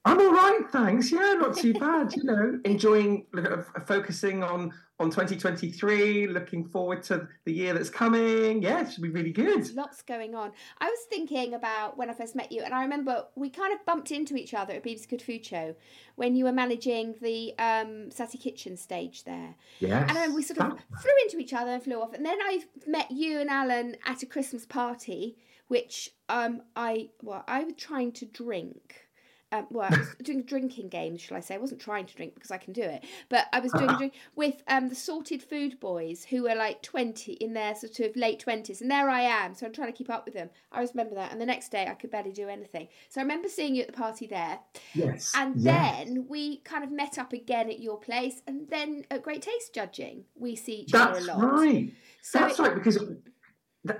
[0.06, 1.10] I'm all right, thanks.
[1.10, 2.14] Yeah, not too bad.
[2.14, 6.28] You know, enjoying uh, focusing on on 2023.
[6.28, 8.62] Looking forward to the year that's coming.
[8.62, 9.74] Yeah, it should be really good.
[9.74, 10.52] Lots going on.
[10.78, 13.84] I was thinking about when I first met you, and I remember we kind of
[13.84, 15.74] bumped into each other at BBC Good Food Show
[16.16, 19.54] when you were managing the um, Sassy Kitchen stage there.
[19.80, 20.06] Yeah.
[20.06, 22.14] And then we sort of flew into each other and flew off.
[22.14, 25.36] And then I met you and Alan at a Christmas party,
[25.68, 29.03] which um, I well I was trying to drink.
[29.54, 31.54] Um, well, I was doing drinking games, shall I say?
[31.54, 34.14] I wasn't trying to drink because I can do it, but I was doing drink
[34.34, 38.40] with um, the Sorted Food Boys, who were like twenty in their sort of late
[38.40, 39.54] twenties, and there I am.
[39.54, 40.50] So I'm trying to keep up with them.
[40.72, 41.30] I always remember that.
[41.32, 42.88] And the next day, I could barely do anything.
[43.08, 44.58] So I remember seeing you at the party there,
[44.94, 45.32] yes.
[45.36, 46.04] and yes.
[46.04, 49.74] then we kind of met up again at your place, and then at Great Taste
[49.74, 51.52] Judging, we see each other That's a lot.
[51.52, 51.92] right.
[52.22, 52.98] So That's it- right because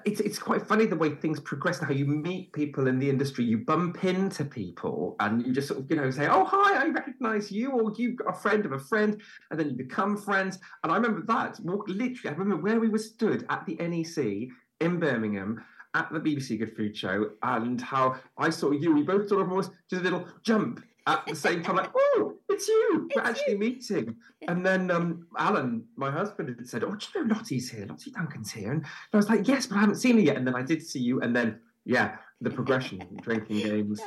[0.05, 3.09] it's it's quite funny the way things progress and how you meet people in the
[3.09, 3.45] industry.
[3.45, 6.89] You bump into people and you just sort of you know say, "Oh hi, I
[6.89, 9.20] recognise you," or "You've got a friend of a friend,"
[9.51, 10.59] and then you become friends.
[10.82, 12.16] And I remember that literally.
[12.24, 14.49] I remember where we were stood at the NEC
[14.80, 15.62] in Birmingham.
[15.97, 19.49] At the BBC Good Food Show, and how I saw you, we both sort of
[19.49, 23.09] almost just a little jump at the same time, like, oh, it's you.
[23.14, 24.16] We're It's actually meeting.
[24.48, 27.86] And then um, Alan, my husband, had said, oh, do you know Lottie's here?
[27.86, 28.72] Lottie Duncan's here.
[28.72, 30.36] And I was like, yes, but I haven't seen her yet.
[30.36, 31.20] And then I did see you.
[31.20, 34.00] And then, yeah, the progression, drinking games,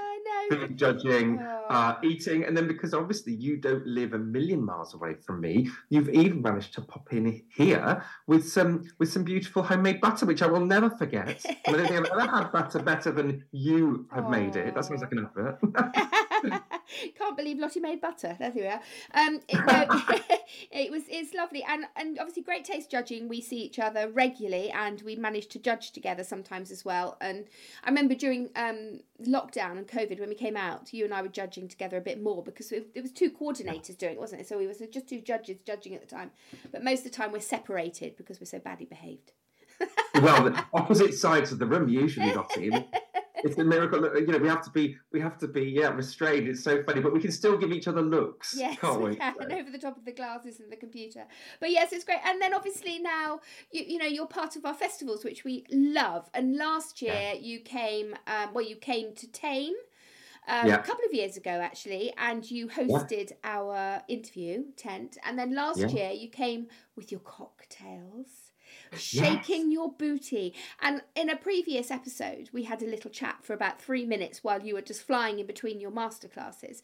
[0.49, 1.97] food judging, uh, Oh.
[2.01, 2.45] eating.
[2.45, 6.41] And then because obviously you don't live a million miles away from me, you've even
[6.41, 10.65] managed to pop in here with some with some beautiful homemade butter, which I will
[10.65, 11.45] never forget.
[11.67, 14.75] I don't think I've ever had butter better than you have made it.
[14.75, 16.63] That sounds like an advert.
[17.17, 18.35] Can't believe Lottie made butter.
[18.39, 18.81] There we are.
[19.13, 19.85] Um, it, no,
[20.71, 23.27] it was it's lovely, and and obviously great taste judging.
[23.27, 27.17] We see each other regularly, and we manage to judge together sometimes as well.
[27.21, 27.45] And
[27.83, 31.27] I remember during um, lockdown and COVID when we came out, you and I were
[31.27, 34.47] judging together a bit more because it, there was two coordinators doing it, wasn't it?
[34.47, 36.31] So we was just two judges judging at the time,
[36.71, 39.31] but most of the time we're separated because we're so badly behaved.
[40.15, 42.71] well, the opposite sides of the room usually, Lottie.
[43.43, 44.01] It's a miracle.
[44.01, 46.47] that, You know, we have to be, we have to be, yeah, restrained.
[46.47, 49.15] It's so funny, but we can still give each other looks, Yes, can't we we?
[49.15, 51.25] can, over the top of the glasses and the computer.
[51.59, 52.19] But yes, it's great.
[52.25, 53.39] And then obviously now
[53.71, 56.29] you you know you're part of our festivals, which we love.
[56.33, 59.73] And last year you came, um, well, you came to Thame.
[60.47, 60.75] Um, Yeah.
[60.75, 65.17] A couple of years ago, actually, and you hosted our interview tent.
[65.25, 65.88] And then last Yeah.
[65.88, 68.46] year, you came with your cocktails,
[68.95, 70.53] shaking your booty.
[70.81, 74.61] And in a previous episode, we had a little chat for about three minutes while
[74.61, 76.81] you were just flying in between your masterclasses.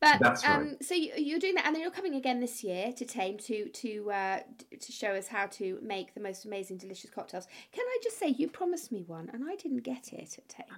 [0.00, 0.56] But That's right.
[0.56, 3.38] um, so you, you're doing that, and then you're coming again this year to Thame
[3.38, 4.38] to to uh,
[4.78, 7.46] to show us how to make the most amazing, delicious cocktails.
[7.72, 10.76] Can I just say you promised me one, and I didn't get it at Thame.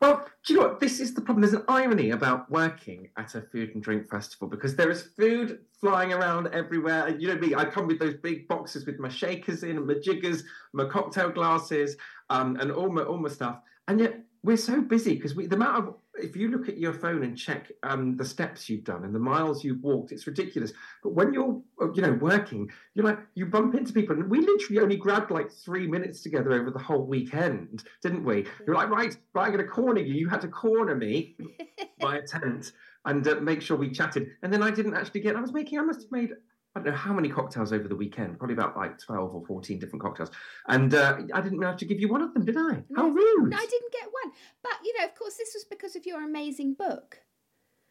[0.00, 0.80] Well, do you know what?
[0.80, 1.42] This is the problem.
[1.42, 5.60] There's an irony about working at a food and drink festival because there is food
[5.80, 7.06] flying around everywhere.
[7.06, 9.86] And you know me, I come with those big boxes with my shakers in, and
[9.86, 10.42] my jiggers,
[10.72, 11.96] my cocktail glasses,
[12.28, 13.60] um, and all my all my stuff.
[13.88, 17.22] And yet we're so busy because the amount of if you look at your phone
[17.22, 20.72] and check um, the steps you've done and the miles you've walked, it's ridiculous.
[21.02, 24.40] But when you're uh, you know working, you're like you bump into people, and we
[24.40, 28.46] literally only grabbed like three minutes together over the whole weekend, didn't we?
[28.66, 30.14] You're like, right, right, I'm going to corner you.
[30.14, 31.36] You had to corner me
[32.00, 32.72] by a tent
[33.04, 34.28] and uh, make sure we chatted.
[34.42, 35.36] And then I didn't actually get.
[35.36, 35.78] I was making.
[35.78, 36.30] I must have made.
[36.74, 38.38] I don't know how many cocktails over the weekend.
[38.38, 40.30] Probably about like twelve or fourteen different cocktails.
[40.68, 42.82] And uh, I didn't manage to give you one of them, did I?
[42.96, 43.54] How rude!
[43.54, 44.32] I didn't get one.
[44.62, 47.20] But you know, of course, this was because of your amazing book.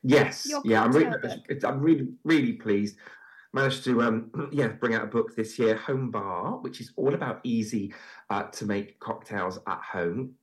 [0.03, 1.15] Yes, Your yeah, I'm really.
[1.63, 2.97] I'm really, really pleased.
[3.53, 7.13] managed to um, yeah bring out a book this year, Home Bar, which is all
[7.13, 7.93] about easy
[8.29, 10.33] uh, to make cocktails at home.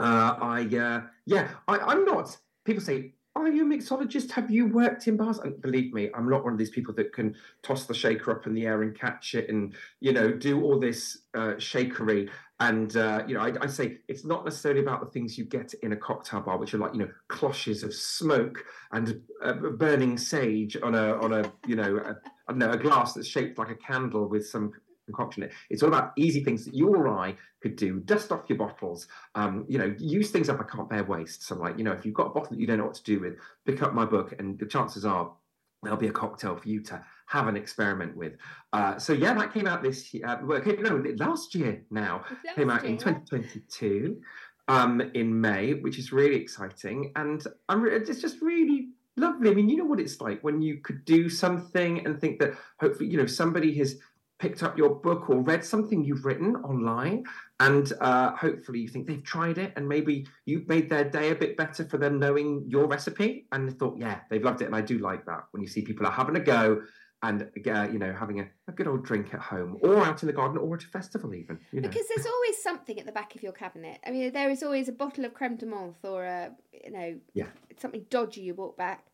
[0.00, 2.36] Uh, I uh, yeah, I, I'm not.
[2.64, 4.30] People say are you a mixologist?
[4.32, 5.38] Have you worked in bars?
[5.38, 8.46] And believe me, I'm not one of these people that can toss the shaker up
[8.46, 12.30] in the air and catch it and, you know, do all this uh, shakery.
[12.60, 15.74] And, uh, you know, I, I, say it's not necessarily about the things you get
[15.82, 20.16] in a cocktail bar, which are like, you know, cloches of smoke and uh, burning
[20.16, 22.10] sage on a, on a, you know, a,
[22.46, 24.72] I don't know, a glass that's shaped like a candle with some
[25.06, 25.52] concoction it.
[25.70, 28.00] It's all about easy things that you or I could do.
[28.00, 29.06] Dust off your bottles.
[29.34, 30.60] Um, you know, use things up.
[30.60, 31.46] I can't bear waste.
[31.46, 33.04] So, like, you know, if you've got a bottle that you don't know what to
[33.04, 33.36] do with,
[33.66, 35.32] pick up my book, and the chances are
[35.82, 38.34] there'll be a cocktail for you to have an experiment with.
[38.72, 40.26] Uh, so yeah, that came out this year.
[40.26, 44.20] Uh, well, no, last year now last came out year, in 2022
[44.68, 49.50] um, in May, which is really exciting, and I'm re- it's just really lovely.
[49.50, 52.54] I mean, you know what it's like when you could do something and think that
[52.80, 53.96] hopefully, you know, somebody has
[54.38, 57.24] picked up your book or read something you've written online
[57.60, 61.34] and uh, hopefully you think they've tried it and maybe you've made their day a
[61.34, 64.80] bit better for them knowing your recipe and thought yeah they've loved it and i
[64.80, 66.82] do like that when you see people are having a go
[67.22, 70.26] and uh, you know having a, a, good old drink at home or out in
[70.26, 71.88] the garden or at a festival even you know.
[71.88, 74.88] because there's always something at the back of your cabinet i mean there is always
[74.88, 76.50] a bottle of creme de menthe or a
[76.84, 77.46] you know yeah.
[77.78, 79.06] something dodgy you bought back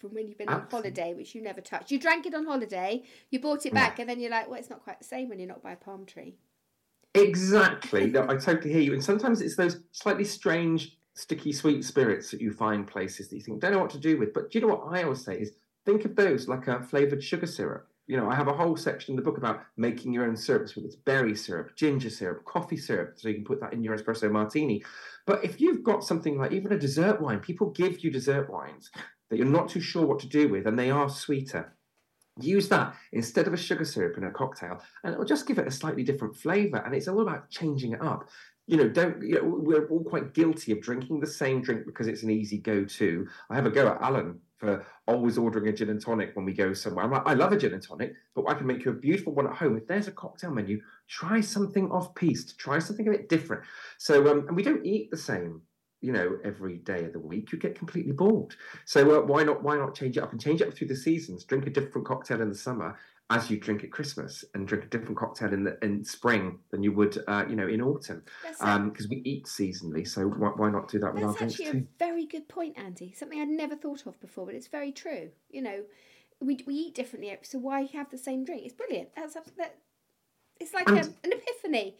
[0.00, 0.76] from when you've been Absolutely.
[0.76, 1.90] on holiday, which you never touched.
[1.90, 4.70] You drank it on holiday, you bought it back, and then you're like, well, it's
[4.70, 6.36] not quite the same when you're not by a palm tree.
[7.14, 8.10] Exactly.
[8.10, 8.92] no, I totally hear you.
[8.92, 13.42] And sometimes it's those slightly strange, sticky, sweet spirits that you find places that you
[13.42, 14.32] think don't know what to do with.
[14.32, 15.52] But do you know what I always say is
[15.84, 17.88] think of those like a flavored sugar syrup.
[18.06, 20.74] You know, I have a whole section in the book about making your own syrups,
[20.74, 23.98] whether it's berry syrup, ginger syrup, coffee syrup, so you can put that in your
[23.98, 24.82] espresso martini.
[25.26, 28.90] But if you've got something like even a dessert wine, people give you dessert wines
[29.30, 31.74] that you're not too sure what to do with, and they are sweeter.
[32.40, 35.66] Use that instead of a sugar syrup in a cocktail, and it'll just give it
[35.66, 36.78] a slightly different flavour.
[36.78, 38.28] And it's all about changing it up.
[38.66, 42.06] You know, don't you know, we're all quite guilty of drinking the same drink because
[42.06, 43.26] it's an easy go-to.
[43.50, 46.52] I have a go at Alan for always ordering a gin and tonic when we
[46.52, 47.04] go somewhere.
[47.04, 49.32] I'm like, I love a gin and tonic, but I can make you a beautiful
[49.32, 49.76] one at home.
[49.76, 53.62] If there's a cocktail menu, try something off-piste, try something a bit different.
[53.98, 55.62] So, um, and we don't eat the same
[56.00, 58.54] you know every day of the week you get completely bored.
[58.84, 60.96] So uh, why not why not change it up and change it up through the
[60.96, 61.44] seasons?
[61.44, 62.96] Drink a different cocktail in the summer
[63.30, 66.82] as you drink at christmas and drink a different cocktail in the in spring than
[66.82, 70.06] you would uh, you know in autumn because um, we eat seasonally.
[70.08, 73.12] So why, why not do that with that's our actually a very good point andy.
[73.12, 75.30] Something i'd never thought of before but it's very true.
[75.50, 75.84] You know
[76.40, 78.62] we, we eat differently so why have the same drink?
[78.64, 79.10] It's brilliant.
[79.14, 79.76] That's that,
[80.60, 81.96] it's like a, an epiphany.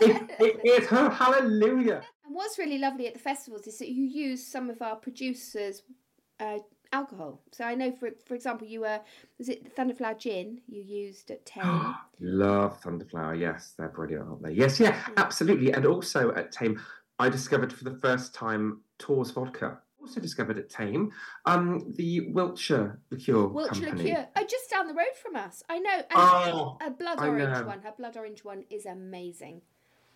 [0.00, 0.88] It, it is.
[0.88, 4.80] Her hallelujah and what's really lovely at the festivals is that you use some of
[4.80, 5.82] our producers'
[6.40, 6.58] uh,
[6.92, 7.40] alcohol.
[7.52, 9.00] So I know, for for example, you were
[9.38, 11.94] was it Thunderflower Gin you used at Thame?
[12.20, 13.38] Love Thunderflower.
[13.38, 14.52] Yes, they're brilliant, aren't they?
[14.52, 15.72] Yes, yeah, absolutely.
[15.72, 16.80] And also at Thame,
[17.18, 19.78] I discovered for the first time Taw's vodka.
[20.00, 21.12] Also discovered at Thame,
[21.46, 24.10] um, the Wiltshire liqueur Wiltshire company.
[24.10, 24.28] liqueur.
[24.34, 25.62] Oh, just down the road from us.
[25.68, 25.94] I know.
[25.94, 27.82] And oh, a blood orange one.
[27.82, 29.62] Her blood orange one is amazing.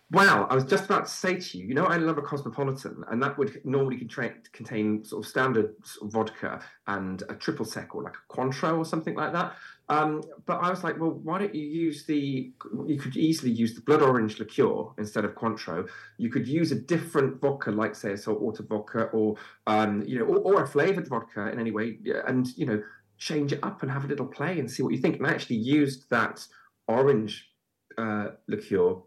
[0.09, 3.03] Wow, I was just about to say to you, you know, I love a cosmopolitan,
[3.09, 7.93] and that would normally contain, sort of standard sort of vodka and a triple sec
[7.93, 9.57] or like a Cointreau or something like that.
[9.89, 12.53] Um, but I was like, well, why don't you use the?
[12.85, 15.89] You could easily use the blood orange liqueur instead of Cointreau.
[16.17, 19.35] You could use a different vodka, like say a saltwater vodka, or
[19.67, 22.81] um, you know, or, or a flavored vodka in any way, and you know,
[23.17, 25.17] change it up and have a little play and see what you think.
[25.17, 26.47] And I actually used that
[26.87, 27.49] orange
[27.97, 29.01] uh, liqueur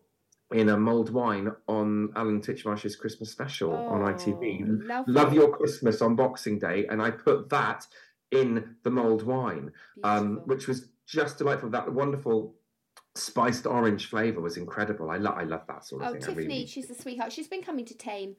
[0.52, 4.84] in a mulled wine on Alan Titchmarsh's Christmas special oh, on ITV.
[4.86, 5.12] Lovely.
[5.12, 7.86] Love Your Christmas on Boxing Day, and I put that
[8.32, 9.72] in the mulled wine,
[10.04, 11.70] um, which was just delightful.
[11.70, 12.54] That wonderful
[13.14, 15.10] spiced orange flavour was incredible.
[15.10, 16.20] I, lo- I love that sort of oh, thing.
[16.20, 16.66] Tiffany, really...
[16.66, 17.32] she's a sweetheart.
[17.32, 18.36] She's been coming to Thame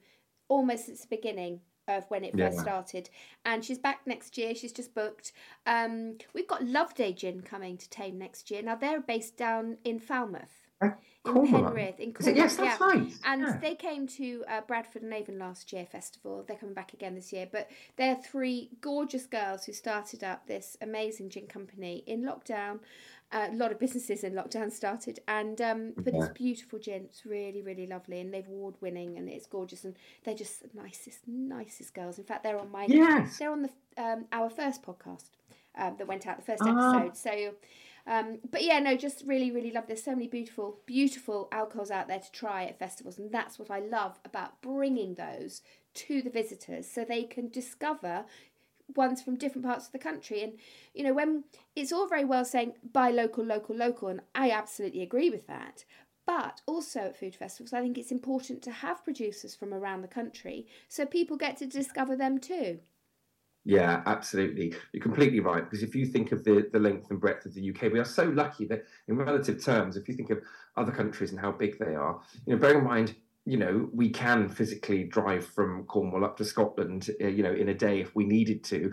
[0.48, 2.62] almost since the beginning of when it first yeah.
[2.62, 3.10] started.
[3.44, 4.54] And she's back next year.
[4.54, 5.32] She's just booked.
[5.66, 8.62] Um, we've got Love Day Gin coming to Thame next year.
[8.62, 12.36] Now they're based down in Falmouth in Penryn, in Cornwall.
[12.36, 12.86] Yes, that's yeah.
[12.86, 13.12] right.
[13.24, 13.58] And yeah.
[13.60, 16.44] they came to uh, Bradford on Avon last year festival.
[16.46, 17.48] They're coming back again this year.
[17.50, 22.80] But they're three gorgeous girls who started up this amazing gin company in lockdown.
[23.30, 26.20] Uh, a lot of businesses in lockdown started, and um, but yeah.
[26.20, 27.04] it's beautiful gin.
[27.04, 30.68] It's really, really lovely, and they've award winning, and it's gorgeous, and they're just the
[30.74, 32.18] nicest, nicest girls.
[32.18, 33.38] In fact, they're on my yes.
[33.38, 35.30] they're on the um, our first podcast
[35.78, 36.98] um, that went out, the first ah.
[36.98, 37.16] episode.
[37.16, 37.54] So
[38.06, 39.86] um, but yeah, no, just really, really love.
[39.86, 43.70] There's so many beautiful, beautiful alcohols out there to try at festivals, and that's what
[43.70, 45.62] I love about bringing those
[45.94, 48.24] to the visitors, so they can discover
[48.96, 50.42] ones from different parts of the country.
[50.42, 50.54] And,
[50.94, 51.44] you know, when
[51.76, 55.84] it's all very well saying buy local, local, local, and I absolutely agree with that.
[56.24, 60.08] But also at food festivals, I think it's important to have producers from around the
[60.08, 62.78] country so people get to discover them too.
[63.64, 64.74] Yeah, absolutely.
[64.92, 65.64] You're completely right.
[65.64, 68.04] Because if you think of the, the length and breadth of the UK, we are
[68.04, 70.40] so lucky that, in relative terms, if you think of
[70.76, 74.08] other countries and how big they are, you know, bearing in mind, you know, we
[74.10, 78.14] can physically drive from Cornwall up to Scotland, uh, you know, in a day if
[78.16, 78.92] we needed to.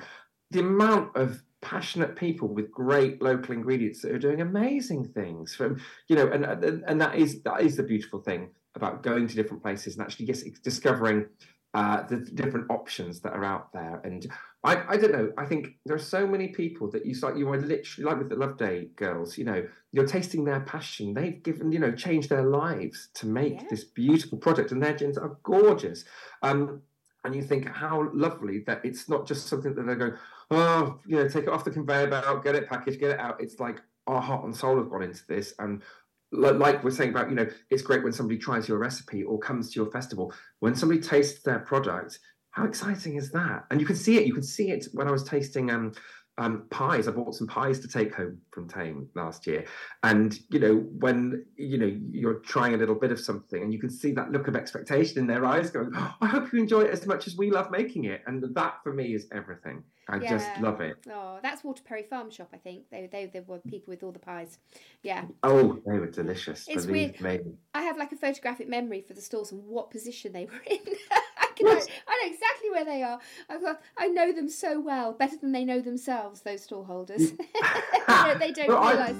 [0.51, 5.79] The amount of passionate people with great local ingredients that are doing amazing things from,
[6.07, 9.35] you know, and and, and that is that is the beautiful thing about going to
[9.35, 11.25] different places and actually yes, discovering
[11.73, 14.01] uh, the different options that are out there.
[14.03, 14.25] And
[14.63, 15.31] I, I don't know.
[15.37, 17.37] I think there are so many people that you start.
[17.37, 19.37] You are literally like with the Love Day girls.
[19.37, 21.13] You know, you're tasting their passion.
[21.13, 23.67] They've given, you know, changed their lives to make yeah.
[23.69, 26.05] this beautiful product, and their gins are gorgeous.
[26.41, 26.81] Um,
[27.23, 30.13] and you think how lovely that it's not just something that they're going,
[30.51, 33.41] oh, you know, take it off the conveyor belt, get it packaged, get it out.
[33.41, 35.83] It's like our heart and soul have gone into this, and
[36.31, 39.71] like we're saying about, you know, it's great when somebody tries your recipe or comes
[39.71, 40.33] to your festival.
[40.59, 42.19] When somebody tastes their product,
[42.51, 43.65] how exciting is that?
[43.71, 44.25] And you can see it.
[44.25, 45.93] You can see it when I was tasting um,
[46.39, 47.07] um, pies.
[47.07, 49.65] I bought some pies to take home from Thame last year,
[50.03, 53.79] and you know when you know you're trying a little bit of something, and you
[53.79, 56.81] can see that look of expectation in their eyes, going, oh, "I hope you enjoy
[56.81, 59.83] it as much as we love making it." And that for me is everything.
[60.07, 60.29] I yeah.
[60.29, 60.95] just love it.
[61.11, 62.89] Oh, that's Waterperry Farm Shop, I think.
[62.89, 64.57] They, they, they were people with all the pies.
[65.03, 65.25] Yeah.
[65.43, 66.65] Oh, they were delicious.
[66.67, 67.21] It's weird.
[67.21, 67.39] Me.
[67.75, 70.79] I have like a photographic memory for the stalls and what position they were in.
[71.59, 73.19] I, know, I know exactly where they are.
[73.49, 76.41] I've got, I know them so well, better than they know themselves.
[76.41, 77.37] Those stallholders.
[78.39, 79.15] they don't well, realise.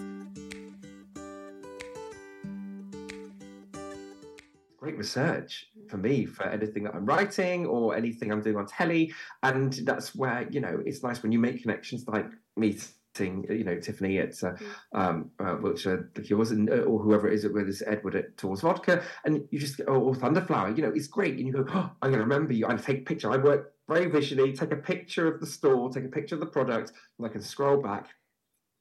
[4.77, 6.03] Great research for mm.
[6.03, 9.13] me for anything that I'm writing or anything I'm doing on telly,
[9.43, 12.77] and that's where you know it's nice when you make connections like me
[13.17, 14.65] you know, Tiffany at uh, mm.
[14.93, 18.61] um, uh, Wiltshire Liqueurs and uh, or whoever it is, whether it's Edward at Tours
[18.61, 21.91] Vodka, and you just oh, or Thunderflower, you know, it's great, and you go, oh,
[22.01, 22.67] I'm going to remember you.
[22.67, 23.31] I take a picture.
[23.31, 24.53] I work very visually.
[24.53, 27.41] Take a picture of the store, take a picture of the product, and I can
[27.41, 28.07] scroll back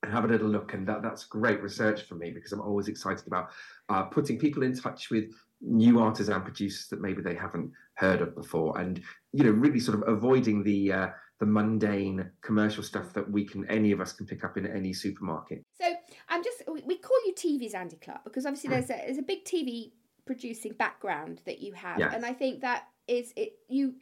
[0.03, 2.89] and have a little look, and that that's great research for me because I'm always
[2.89, 3.51] excited about
[3.89, 5.25] uh, putting people in touch with
[5.61, 9.03] new artisan producers that maybe they haven't heard of before, and
[9.33, 11.09] you know, really sort of avoiding the uh,
[11.39, 14.93] the mundane commercial stuff that we can any of us can pick up in any
[14.93, 15.65] supermarket.
[15.81, 15.87] So
[16.29, 19.01] I'm just we call you TV's Andy Clarke because obviously there's a hmm.
[19.07, 19.93] there's a big TV
[20.27, 23.95] producing background that you have, and I think that is it you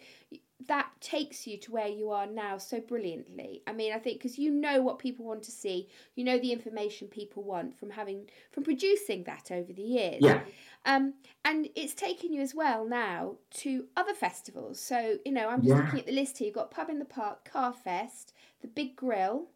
[0.67, 3.63] that takes you to where you are now so brilliantly.
[3.67, 6.53] I mean, I think because you know what people want to see, you know the
[6.53, 10.21] information people want from having from producing that over the years.
[10.21, 10.41] Yeah.
[10.87, 14.81] Um, and it's taken you as well now to other festivals.
[14.81, 15.83] So you know, I'm just yeah.
[15.83, 16.47] looking at the list here.
[16.47, 18.33] You've got Pub in the Park, Carfest,
[18.63, 19.49] the Big Grill.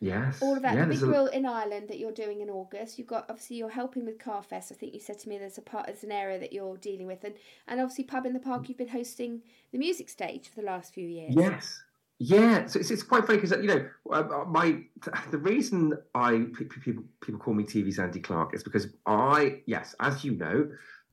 [0.00, 0.40] Yes.
[0.40, 0.74] All of that.
[0.74, 1.06] Yeah, the big a...
[1.06, 2.98] grill in Ireland that you're doing in August.
[2.98, 4.70] You've got obviously you're helping with Carfest.
[4.70, 7.06] I think you said to me there's a part there's an area that you're dealing
[7.06, 7.34] with, and
[7.66, 8.68] and obviously Pub in the Park.
[8.68, 9.42] You've been hosting
[9.72, 11.34] the music stage for the last few years.
[11.36, 11.82] Yes.
[12.20, 14.82] Yeah, so it's, it's quite funny because you know uh, uh, my
[15.30, 20.24] the reason I people people call me TV's Andy Clarke is because I yes as
[20.24, 20.68] you know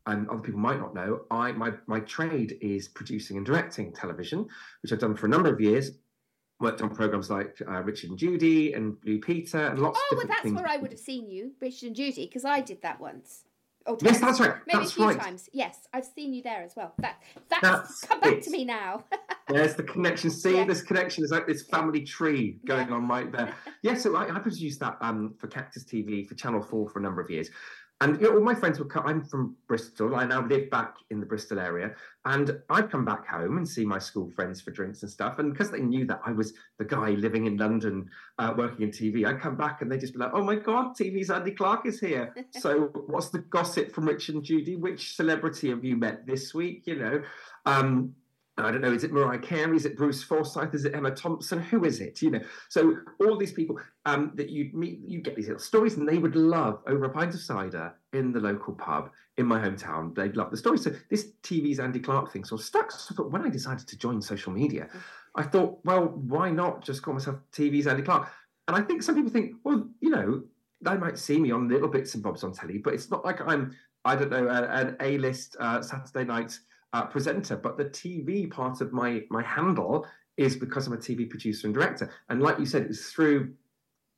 [0.07, 4.47] and other people might not know I my my trade is producing and directing television
[4.81, 5.91] which I've done for a number of years
[6.65, 9.99] worked on programs like uh, Richard and Judy and Blue Peter and lots.
[10.01, 10.55] Oh, well, that's things.
[10.55, 13.43] where I would have seen you, Richard and Judy, because I did that once.
[13.85, 14.55] Oh, yes, that's right.
[14.65, 15.19] Maybe that's a few right.
[15.19, 15.47] times.
[15.53, 16.93] Yes, I've seen you there as well.
[16.97, 18.43] That that's, that's come back it.
[18.43, 19.03] to me now.
[19.47, 20.31] There's the connection.
[20.31, 20.65] See, yeah.
[20.65, 22.95] this connection is like this family tree going yeah.
[22.95, 23.53] on right there.
[23.83, 27.01] yeah, so I, I produced that um, for Cactus TV for Channel Four for a
[27.03, 27.51] number of years,
[28.01, 29.05] and you know, all my friends would come.
[29.05, 30.15] I'm from Bristol.
[30.15, 33.85] I now live back in the Bristol area, and I'd come back home and see
[33.85, 35.39] my school friends for drinks and stuff.
[35.39, 38.91] And because they knew that I was the guy living in London, uh, working in
[38.91, 41.85] TV, I'd come back and they'd just be like, "Oh my God, TV's Andy Clarke
[41.85, 44.75] is here." so, what's the gossip from Rich and Judy?
[44.75, 46.83] Which celebrity have you met this week?
[46.85, 47.23] You know.
[47.65, 48.13] Um,
[48.57, 49.75] I don't know, is it Mariah Carey?
[49.75, 50.73] Is it Bruce Forsyth?
[50.73, 51.59] Is it Emma Thompson?
[51.59, 52.21] Who is it?
[52.21, 52.39] You know,
[52.69, 56.17] so all these people um, that you meet, you get these little stories, and they
[56.17, 60.15] would love over a pint of cider in the local pub in my hometown.
[60.15, 60.77] They'd love the story.
[60.77, 62.91] So this TV's Andy Clarke thing sort of stuck.
[62.91, 64.87] So when I decided to join social media,
[65.35, 68.29] I thought, well, why not just call myself TV's Andy Clarke?
[68.69, 70.43] And I think some people think, well, you know,
[70.81, 73.41] they might see me on little bits and bobs on telly, but it's not like
[73.41, 73.75] I'm,
[74.05, 76.57] I don't know, an A-list uh, Saturday night
[76.95, 81.29] uh, presenter, but the TV part of my my handle is because I'm a TV
[81.29, 82.09] producer and director.
[82.29, 83.53] And like you said, it was through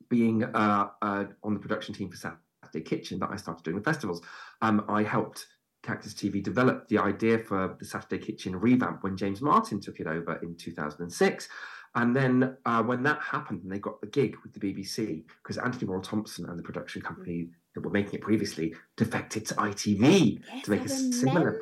[0.08, 3.82] being uh, uh, on the production team for Saturday Kitchen that I started doing the
[3.82, 4.22] festivals.
[4.62, 5.46] Um, I helped
[5.82, 10.06] Cactus TV develop the idea for the Saturday Kitchen revamp when James Martin took it
[10.06, 11.48] over in 2006.
[11.94, 15.58] And then uh, when that happened, and they got the gig with the BBC, because
[15.58, 20.40] Antony Worrall Thompson and the production company that were making it previously defected to ITV
[20.52, 21.60] Yes, to make I a similar.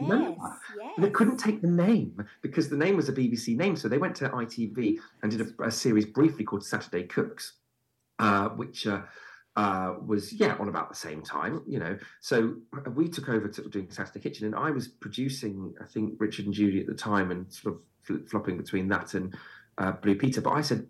[0.00, 0.38] Yes,
[0.76, 0.92] yes.
[0.96, 3.76] And they couldn't take the name because the name was a BBC name.
[3.76, 7.54] So they went to ITV and did a, a series briefly called Saturday Cooks,
[8.18, 9.02] uh, which uh,
[9.56, 11.98] uh, was, yeah, on about the same time, you know.
[12.20, 12.56] So
[12.94, 16.54] we took over to doing Saturday Kitchen and I was producing, I think, Richard and
[16.54, 19.34] Judy at the time and sort of flip flopping between that and
[19.78, 20.40] uh, Blue Peter.
[20.40, 20.86] But I said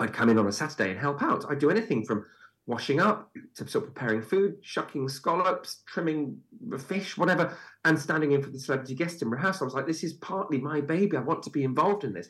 [0.00, 1.44] I'd come in on a Saturday and help out.
[1.48, 2.26] I'd do anything from
[2.66, 6.38] washing up to sort of preparing food, shucking scallops, trimming
[6.68, 9.64] the fish, whatever, and standing in for the celebrity guest in rehearsal.
[9.64, 11.16] I was like, this is partly my baby.
[11.16, 12.28] I want to be involved in this.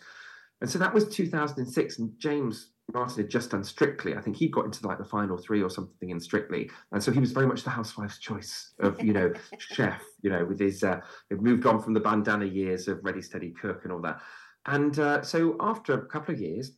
[0.60, 4.14] And so that was 2006, and James Martin had just done Strictly.
[4.14, 7.12] I think he got into like the final three or something in Strictly, and so
[7.12, 10.02] he was very much the housewife's choice of you know chef.
[10.22, 13.80] You know, with his uh, moved on from the bandana years of Ready Steady Cook
[13.84, 14.20] and all that.
[14.66, 16.72] And uh, so after a couple of years,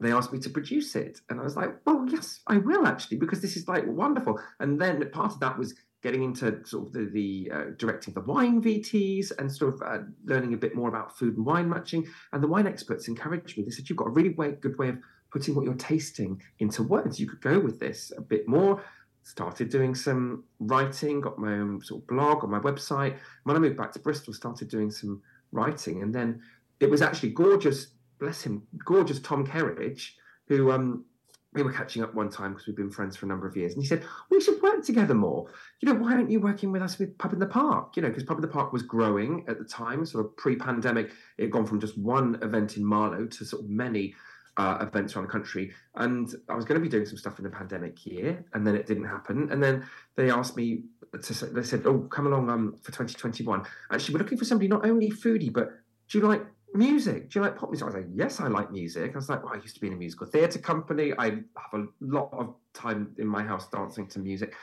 [0.00, 3.18] they asked me to produce it, and I was like, "Well, yes, I will actually,
[3.18, 6.92] because this is like wonderful." And then part of that was getting into sort of
[6.94, 10.88] the, the uh, directing the wine VTs and sort of uh, learning a bit more
[10.88, 12.06] about food and wine matching.
[12.32, 13.64] And the wine experts encouraged me.
[13.64, 14.98] They said, "You've got a really way, good way of
[15.30, 17.20] putting what you're tasting into words.
[17.20, 18.82] You could go with this a bit more."
[19.22, 23.18] Started doing some writing, got my own sort of blog on my website.
[23.44, 25.20] When I moved back to Bristol, started doing some
[25.52, 26.40] writing, and then
[26.80, 27.88] it was actually gorgeous
[28.20, 30.12] bless him, gorgeous Tom Kerridge,
[30.46, 31.04] who um,
[31.52, 33.72] we were catching up one time because we've been friends for a number of years,
[33.72, 35.46] and he said we should work together more.
[35.80, 37.96] You know, why aren't you working with us with Pub in the Park?
[37.96, 41.10] You know, because Pub in the Park was growing at the time, sort of pre-pandemic.
[41.38, 44.14] It had gone from just one event in Marlow to sort of many.
[44.56, 47.44] Uh, events around the country, and I was going to be doing some stuff in
[47.44, 49.50] the pandemic year, and then it didn't happen.
[49.50, 50.82] And then they asked me
[51.14, 51.34] to.
[51.34, 54.84] say, They said, "Oh, come along um, for 2021." Actually, we're looking for somebody not
[54.84, 55.70] only foodie, but
[56.10, 56.44] do you like
[56.74, 57.30] music?
[57.30, 57.84] Do you like pop music?
[57.84, 59.12] I was like, yes, I like music.
[59.12, 61.12] I was like, well, I used to be in a musical theatre company.
[61.18, 64.54] I have a lot of time in my house dancing to music.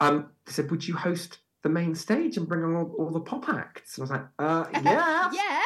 [0.00, 3.20] Um, they said, would you host the main stage and bring on all, all the
[3.20, 3.98] pop acts?
[3.98, 5.30] And I was like, uh, yeah.
[5.32, 5.62] yeah.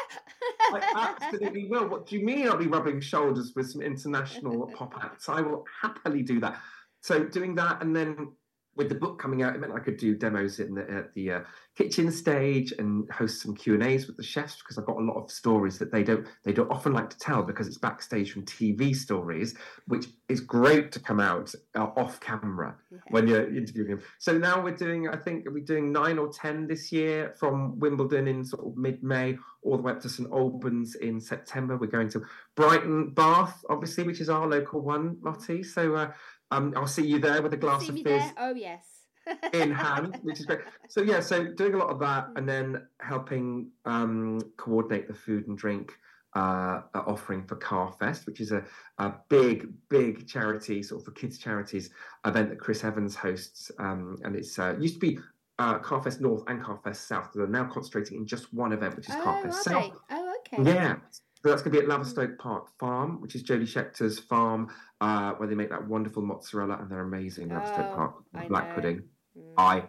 [0.72, 1.88] I absolutely will.
[1.88, 5.28] What do you mean I'll be rubbing shoulders with some international pop acts?
[5.28, 6.58] I will happily do that.
[7.02, 8.32] So doing that and then
[8.76, 11.30] with the book coming out, it meant I could do demos in the, at the
[11.32, 11.40] uh,
[11.76, 15.04] kitchen stage and host some Q and A's with the chefs because I've got a
[15.04, 18.32] lot of stories that they don't they don't often like to tell because it's backstage
[18.32, 19.54] from TV stories,
[19.86, 22.98] which is great to come out uh, off camera Yeah.
[23.10, 24.02] when you're interviewing them.
[24.18, 28.28] So now we're doing, I think we're doing nine or ten this year from Wimbledon
[28.28, 31.76] in sort of mid May all the way up to St Albans in September.
[31.76, 32.22] We're going to
[32.54, 35.62] Brighton, Bath, obviously, which is our local one, Lottie.
[35.64, 35.96] So.
[35.96, 36.12] Uh,
[36.50, 38.32] um, I'll see you there with a glass See of fizz?
[38.38, 38.84] Oh yes.
[39.52, 40.60] in hand, which is great.
[40.88, 45.46] So yeah, so doing a lot of that, and then helping um, coordinate the food
[45.46, 45.92] and drink
[46.34, 48.64] uh, offering for Carfest, which is a,
[48.98, 51.90] a big, big charity, sort of for kids charities
[52.26, 55.18] event that Chris Evans hosts, um, and it's uh, used to be.
[55.58, 57.28] Uh, Carfest North and Carfest South.
[57.34, 59.92] But they're now concentrating in just one event, which is oh, Carfest South.
[60.08, 60.16] they?
[60.16, 60.62] Oh, okay.
[60.62, 60.96] Yeah.
[61.42, 64.68] So that's going to be at Laverstoke Park Farm, which is Jody Scheckter's farm,
[65.00, 67.48] uh, where they make that wonderful mozzarella and they're amazing.
[67.48, 68.74] Laverstoke Oh, Park I black know.
[68.74, 69.02] pudding.
[69.38, 69.54] Mm.
[69.56, 69.82] I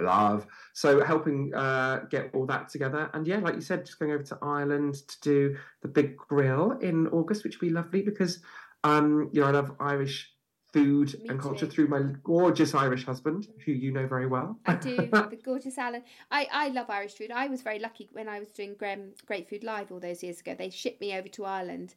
[0.00, 0.46] love.
[0.74, 3.10] So helping uh, get all that together.
[3.14, 6.72] And yeah, like you said, just going over to Ireland to do the big grill
[6.80, 8.40] in August, which would be lovely because,
[8.84, 10.31] um, you know, I love Irish
[10.72, 11.72] food Me and culture too.
[11.72, 14.58] through my gorgeous Irish husband, who you know very well.
[14.66, 14.96] I do.
[15.12, 16.02] the gorgeous Alan.
[16.30, 17.30] I, I love Irish food.
[17.30, 20.54] I was very lucky when I was doing Great Food Live all those years ago.
[20.58, 21.94] They shipped me over to Ireland.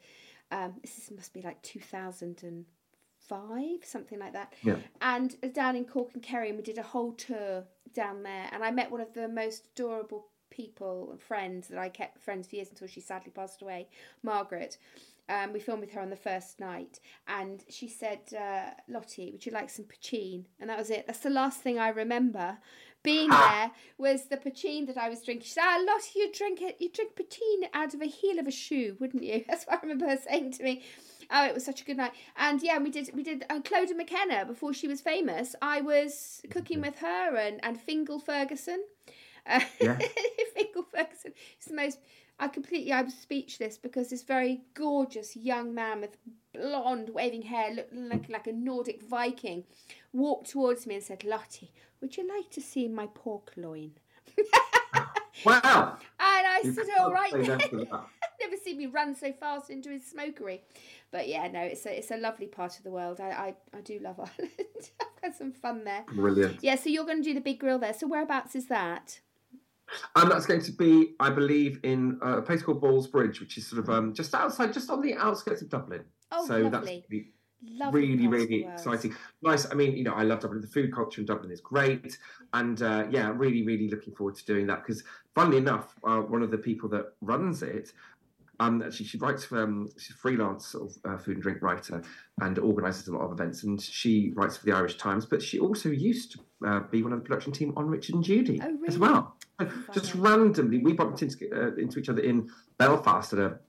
[0.51, 4.53] Um, this must be like 2005, something like that.
[4.61, 4.76] Yeah.
[5.01, 7.63] And uh, down in Cork and Kerry, and we did a whole tour
[7.93, 8.49] down there.
[8.51, 12.47] And I met one of the most adorable people and friends that I kept friends
[12.47, 13.88] for years until she sadly passed away,
[14.23, 14.78] Margaret.
[15.28, 19.45] Um, we filmed with her on the first night, and she said, uh, "Lottie, would
[19.45, 21.07] you like some poteen?" And that was it.
[21.07, 22.59] That's the last thing I remember
[23.01, 25.45] being there was the poteen that I was drinking.
[25.45, 26.78] She said, "Ah, Lottie, you drink it.
[26.80, 29.82] You drink poteen out of a heel of a shoe, wouldn't you?" That's what I
[29.82, 30.84] remember her saying to me.
[31.32, 33.95] Oh, it was such a good night, and yeah, we did we did uh, Clodagh
[33.95, 35.55] McKenna before she was famous.
[35.61, 38.84] I was cooking with her and and Fingal Ferguson.
[39.47, 39.97] Uh, Yeah.
[40.55, 41.99] Fingal Ferguson is the most.
[42.39, 46.17] I completely I was speechless because this very gorgeous young man with
[46.53, 49.63] blonde waving hair, looking like, like a Nordic Viking,
[50.11, 51.71] walked towards me and said, "Lottie,
[52.01, 53.91] would you like to see my pork loin?"
[55.45, 55.97] wow.
[56.19, 58.05] And I You said, "All right." say no then." to that.
[58.41, 60.61] Never seen me run so fast into his smokery,
[61.11, 63.21] but yeah, no, it's a it's a lovely part of the world.
[63.21, 63.29] I
[63.73, 64.59] I, I do love Ireland.
[65.01, 66.03] I've had some fun there.
[66.13, 66.61] Brilliant.
[66.61, 67.93] Yeah, so you're going to do the big grill there.
[67.93, 69.21] So whereabouts is that?
[70.15, 73.83] And that's going to be, I believe, in a place called Ballsbridge, which is sort
[73.83, 76.03] of um, just outside, just on the outskirts of Dublin.
[76.31, 77.05] Oh, so that's lovely.
[77.09, 77.23] gonna
[77.67, 79.15] Lovely really, part of the really exciting.
[79.41, 79.71] Nice.
[79.71, 80.61] I mean, you know, I love Dublin.
[80.61, 82.17] The food culture in Dublin is great,
[82.53, 84.83] and uh, yeah, really, really looking forward to doing that.
[84.83, 87.91] Because, funnily enough, uh, one of the people that runs it,
[88.59, 91.61] um, actually, she writes for um, she's a freelance sort of uh, food and drink
[91.61, 92.03] writer
[92.41, 93.63] and organises a lot of events.
[93.63, 97.13] And she writes for the Irish Times, but she also used to uh, be one
[97.13, 99.34] of the production team on Richard and Judy Oh, as well.
[99.93, 103.60] Just randomly, we bumped into, uh, into each other in Belfast at a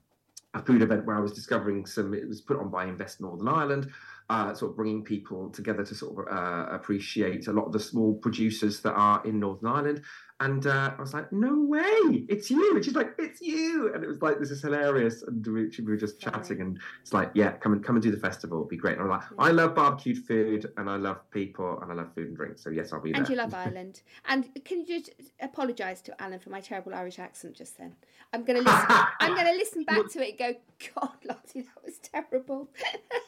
[0.53, 2.13] a food event where I was discovering some.
[2.13, 3.91] It was put on by Invest Northern Ireland,
[4.29, 7.79] uh, sort of bringing people together to sort of uh, appreciate a lot of the
[7.79, 10.01] small producers that are in Northern Ireland.
[10.39, 14.03] And uh, I was like, "No way, it's you!" And she's like, "It's you!" And
[14.03, 17.31] it was like, "This is hilarious." And we, we were just chatting, and it's like,
[17.33, 18.59] "Yeah, come and come and do the festival.
[18.59, 21.91] It'll be great." And I'm like, "I love barbecued food, and I love people, and
[21.91, 22.59] I love food and drink.
[22.59, 24.03] So yes, I'll be there." And you love Ireland.
[24.27, 27.95] And can you just apologise to Alan for my terrible Irish accent just then?
[28.31, 29.05] I'm going to listen.
[29.19, 32.69] I'm going to listen back to it and go, God, Lottie, that was terrible.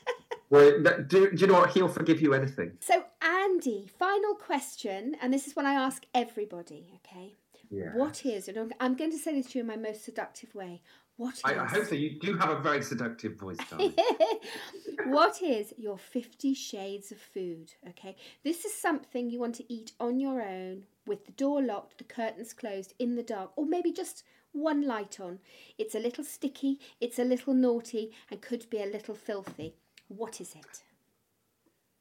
[0.50, 1.70] well, do, do you know what?
[1.72, 2.72] He'll forgive you anything.
[2.80, 6.91] so, Andy, final question, and this is one I ask everybody.
[7.06, 7.36] Okay,
[7.70, 7.95] Yeah.
[7.95, 8.47] what is?
[8.47, 10.82] And I'm- going to say this to you in my most seductive way.
[11.18, 11.41] What is?
[11.43, 11.95] I, I hope so.
[11.95, 13.93] You do have a very seductive voice, darling.
[15.08, 17.74] what is your 50 shades of food?
[17.89, 21.97] Okay, this is something you want to eat on your own with the door locked,
[21.97, 24.24] the curtains closed, in the dark, or maybe just
[24.54, 25.39] one light on.
[25.78, 29.76] It's a little sticky, it's a little naughty, and could be a little filthy.
[30.10, 30.84] What is it?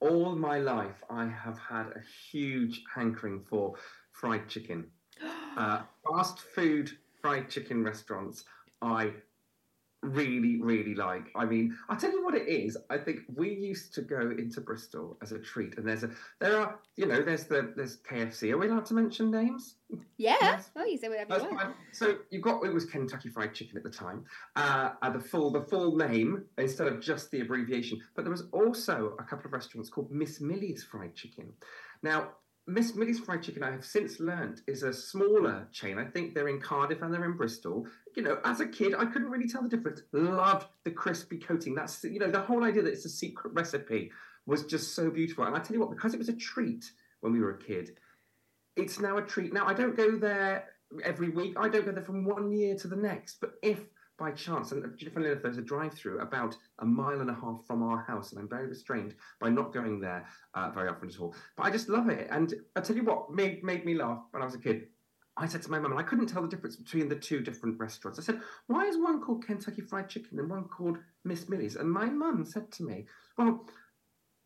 [0.00, 3.74] All my life, I have had a huge hankering for
[4.12, 4.90] fried chicken.
[5.56, 6.88] Uh, fast food
[7.20, 8.44] fried chicken restaurants,
[8.80, 9.12] I
[10.02, 11.28] really, really like.
[11.34, 12.76] I mean, I'll tell you what it is.
[12.90, 16.60] I think we used to go into Bristol as a treat, and there's a there
[16.60, 18.52] are you know there's the there's KFC.
[18.52, 19.76] Are we allowed to mention names?
[20.16, 20.36] Yeah.
[20.40, 20.70] Yes.
[20.76, 21.62] Oh, you say whatever That's you want.
[21.62, 21.74] fine.
[21.92, 24.24] So you got it was Kentucky Fried Chicken at the time,
[24.56, 28.00] uh, the full the full name instead of just the abbreviation.
[28.14, 31.52] But there was also a couple of restaurants called Miss Millie's Fried Chicken.
[32.02, 32.30] Now.
[32.68, 35.98] Miss Millie's Fried Chicken, I have since learnt, is a smaller chain.
[35.98, 37.86] I think they're in Cardiff and they're in Bristol.
[38.14, 40.02] You know, as a kid, I couldn't really tell the difference.
[40.12, 41.74] Loved the crispy coating.
[41.74, 44.12] That's, you know, the whole idea that it's a secret recipe
[44.44, 45.44] was just so beautiful.
[45.44, 47.96] And I tell you what, because it was a treat when we were a kid,
[48.76, 49.54] it's now a treat.
[49.54, 50.66] Now, I don't go there
[51.02, 51.54] every week.
[51.58, 53.40] I don't go there from one year to the next.
[53.40, 53.80] But if
[54.18, 57.82] by chance, and funnily enough, there's a drive-through about a mile and a half from
[57.82, 61.34] our house, and I'm very restrained by not going there uh, very often at all.
[61.56, 62.28] But I just love it.
[62.30, 64.88] And I tell you what made made me laugh when I was a kid.
[65.36, 67.78] I said to my mum, and I couldn't tell the difference between the two different
[67.78, 68.18] restaurants.
[68.18, 71.90] I said, "Why is one called Kentucky Fried Chicken and one called Miss Millie's?" And
[71.90, 73.06] my mum said to me,
[73.36, 73.66] "Well."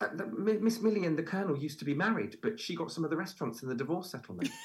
[0.02, 3.10] uh, Miss Millie and the Colonel used to be married, but she got some of
[3.10, 4.48] the restaurants in the divorce settlement.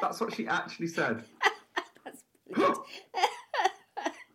[0.00, 1.24] That's what she actually said.
[2.04, 2.22] That's
[2.52, 2.78] brilliant.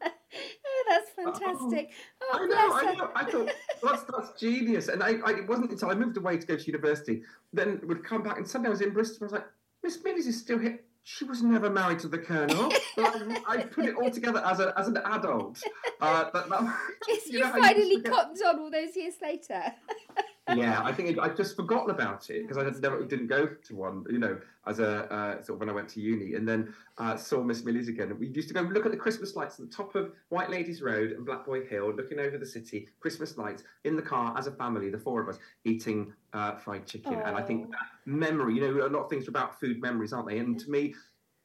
[0.02, 1.92] oh, that's fantastic.
[2.22, 3.12] Oh, I know, I know.
[3.16, 3.52] I thought
[3.84, 4.88] that's that's genius.
[4.88, 8.04] And I, I it wasn't until I moved away to go to university, then would
[8.04, 9.24] come back and suddenly I was in Bristol.
[9.24, 9.46] I was like,
[9.84, 10.80] Miss Millie's is still here.
[11.04, 12.72] She was never married to the Colonel.
[12.96, 15.62] But I, I put it all together as a as an adult.
[16.00, 18.96] Uh, that, that, Yes, you you, know how you just finally cottoned on all those
[18.96, 19.64] years later.
[20.56, 23.48] yeah, I think it, I'd just forgotten about it because I had never didn't go
[23.48, 26.48] to one, you know, as a uh, sort of when I went to uni, and
[26.48, 28.16] then uh, saw Miss Millie's again.
[28.20, 30.82] We used to go look at the Christmas lights at the top of White Ladies
[30.82, 32.88] Road and Black Boy Hill, looking over the city.
[33.00, 36.86] Christmas lights in the car as a family, the four of us eating uh, fried
[36.86, 37.14] chicken.
[37.14, 40.14] And I think that memory, you know, a lot of things are about food memories,
[40.14, 40.40] aren't they?
[40.40, 40.94] And to me,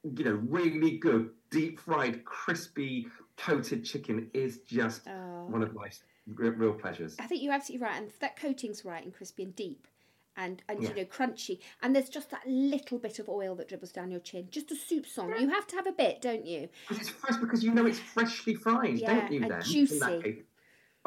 [0.05, 5.47] you know, really good deep fried, crispy, coated chicken is just Oh.
[5.49, 5.89] one of my
[6.27, 7.17] real, real pleasures.
[7.19, 9.87] I think you're absolutely right, and that coating's right and crispy and deep,
[10.37, 10.91] and and Yeah.
[10.91, 14.21] you know crunchy, and there's just that little bit of oil that dribbles down your
[14.21, 15.41] chin, just a soupçon.
[15.41, 16.69] You have to have a bit, don't you?
[16.89, 19.43] Because it's fresh because you know it's freshly fried, Yeah, don't you?
[19.43, 20.45] and then juicy.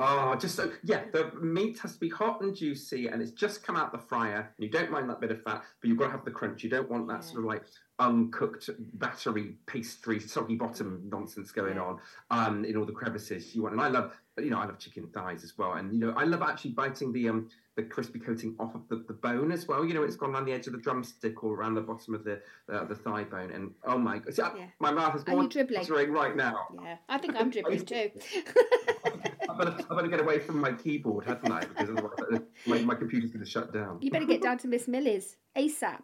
[0.01, 3.63] Oh, just so yeah, the meat has to be hot and juicy, and it's just
[3.63, 4.53] come out the fryer.
[4.57, 6.63] And you don't mind that bit of fat, but you've got to have the crunch.
[6.63, 7.19] You don't want that Yeah.
[7.19, 7.63] sort of like
[7.99, 11.83] uncooked battery pastry, soggy bottom nonsense going Yeah.
[11.83, 11.99] on
[12.31, 13.53] um, in all the crevices.
[13.55, 15.99] You want, and I love, you know, I love chicken thighs as well, and you
[15.99, 19.51] know, I love actually biting the um the crispy coating off of the, the bone
[19.51, 19.85] as well.
[19.85, 22.23] You know, it's gone around the edge of the drumstick or around the bottom of
[22.23, 22.41] the
[22.71, 24.67] uh, the thigh bone, and oh my god, Yeah.
[24.79, 26.11] my mouth is more dribbling?
[26.11, 26.67] right now.
[26.81, 28.11] Yeah, I think I'm dribbling too.
[29.49, 31.61] I'm better, I better get away from my keyboard, haven't I?
[31.61, 33.97] Because otherwise my, my computer's going to shut down.
[34.01, 35.99] You better get down to Miss Millie's ASAP.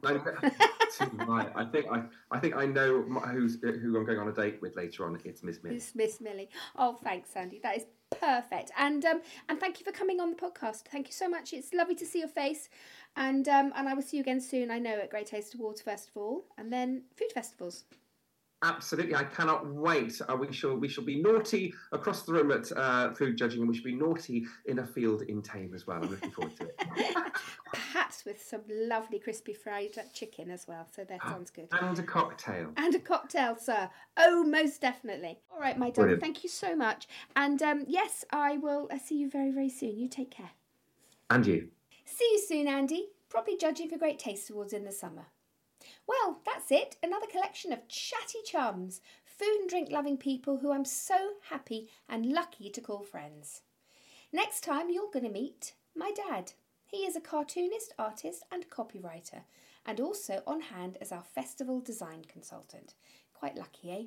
[1.28, 1.52] right.
[1.56, 4.76] I think I, I think I know who's who I'm going on a date with
[4.76, 5.20] later on.
[5.24, 5.76] It's Miss Millie.
[5.76, 6.50] It's Miss Millie.
[6.76, 7.60] Oh, thanks, Sandy.
[7.62, 7.86] That is
[8.20, 8.72] perfect.
[8.78, 10.88] And um, and thank you for coming on the podcast.
[10.92, 11.54] Thank you so much.
[11.54, 12.70] It's lovely to see your face,
[13.16, 14.72] and um, and I will see you again soon.
[14.72, 17.86] I know at Great Taste Awards Festival, and then food festivals.
[18.64, 20.20] Absolutely, I cannot wait.
[20.28, 23.70] Uh, we shall we shall be naughty across the room at uh, food judging, and
[23.70, 26.02] we shall be naughty in a field in Thame as well.
[26.02, 27.16] I'm looking forward to it.
[27.74, 30.88] Perhaps with some lovely crispy fried chicken as well.
[30.96, 31.68] So that sounds good.
[31.72, 32.72] And a cocktail.
[32.78, 33.90] And a cocktail, sir.
[34.18, 35.40] Oh, most definitely.
[35.54, 36.20] All right, my darling.
[36.20, 37.08] Thank you so much.
[37.36, 40.00] And um, yes, I will uh, see you very very soon.
[40.00, 40.52] You take care.
[41.30, 41.70] And you.
[42.06, 43.10] See you soon, Andy.
[43.30, 45.26] Probably judging for Great Taste Awards in the summer.
[46.08, 46.98] Well, that's it.
[47.02, 52.26] Another collection of chatty chums, food and drink loving people who I'm so happy and
[52.26, 53.62] lucky to call friends.
[54.32, 56.54] Next time, you're going to meet my dad.
[56.88, 59.42] He is a cartoonist, artist, and copywriter,
[59.86, 62.94] and also on hand as our festival design consultant.
[63.34, 64.04] Quite lucky, eh?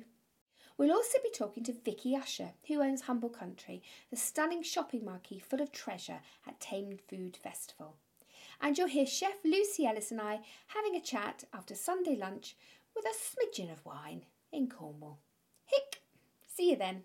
[0.77, 5.39] We'll also be talking to Vicky Usher, who owns Humble Country, the stunning shopping marquee
[5.39, 7.97] full of treasure at Thame Food Festival
[8.61, 12.55] and you'll hear Chef Lucy Ellis and I having a chat after Sunday lunch
[12.95, 15.19] with a smidgen of wine in Cornwall.
[15.65, 16.01] Hick!
[16.47, 17.03] See you then.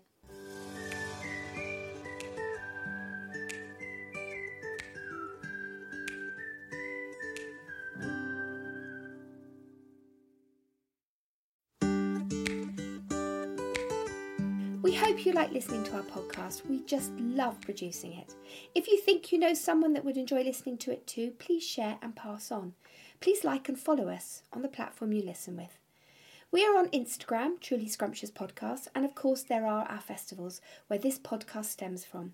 [15.25, 16.67] Hope you like listening to our podcast.
[16.69, 18.35] We just love producing it.
[18.75, 21.97] If you think you know someone that would enjoy listening to it too, please share
[22.03, 22.73] and pass on.
[23.21, 25.79] Please like and follow us on the platform you listen with.
[26.51, 30.99] We are on Instagram, Truly Scrumptious Podcast, and of course, there are our festivals where
[30.99, 32.33] this podcast stems from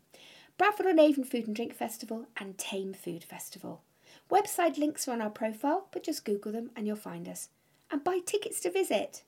[0.57, 3.83] Bradford on Avon Food and Drink Festival and Thame Food Festival.
[4.29, 7.47] Website links are on our profile, but just Google them and you'll find us.
[7.89, 9.23] And buy tickets to visit.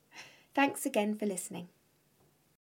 [0.54, 1.68] Thanks again for listening.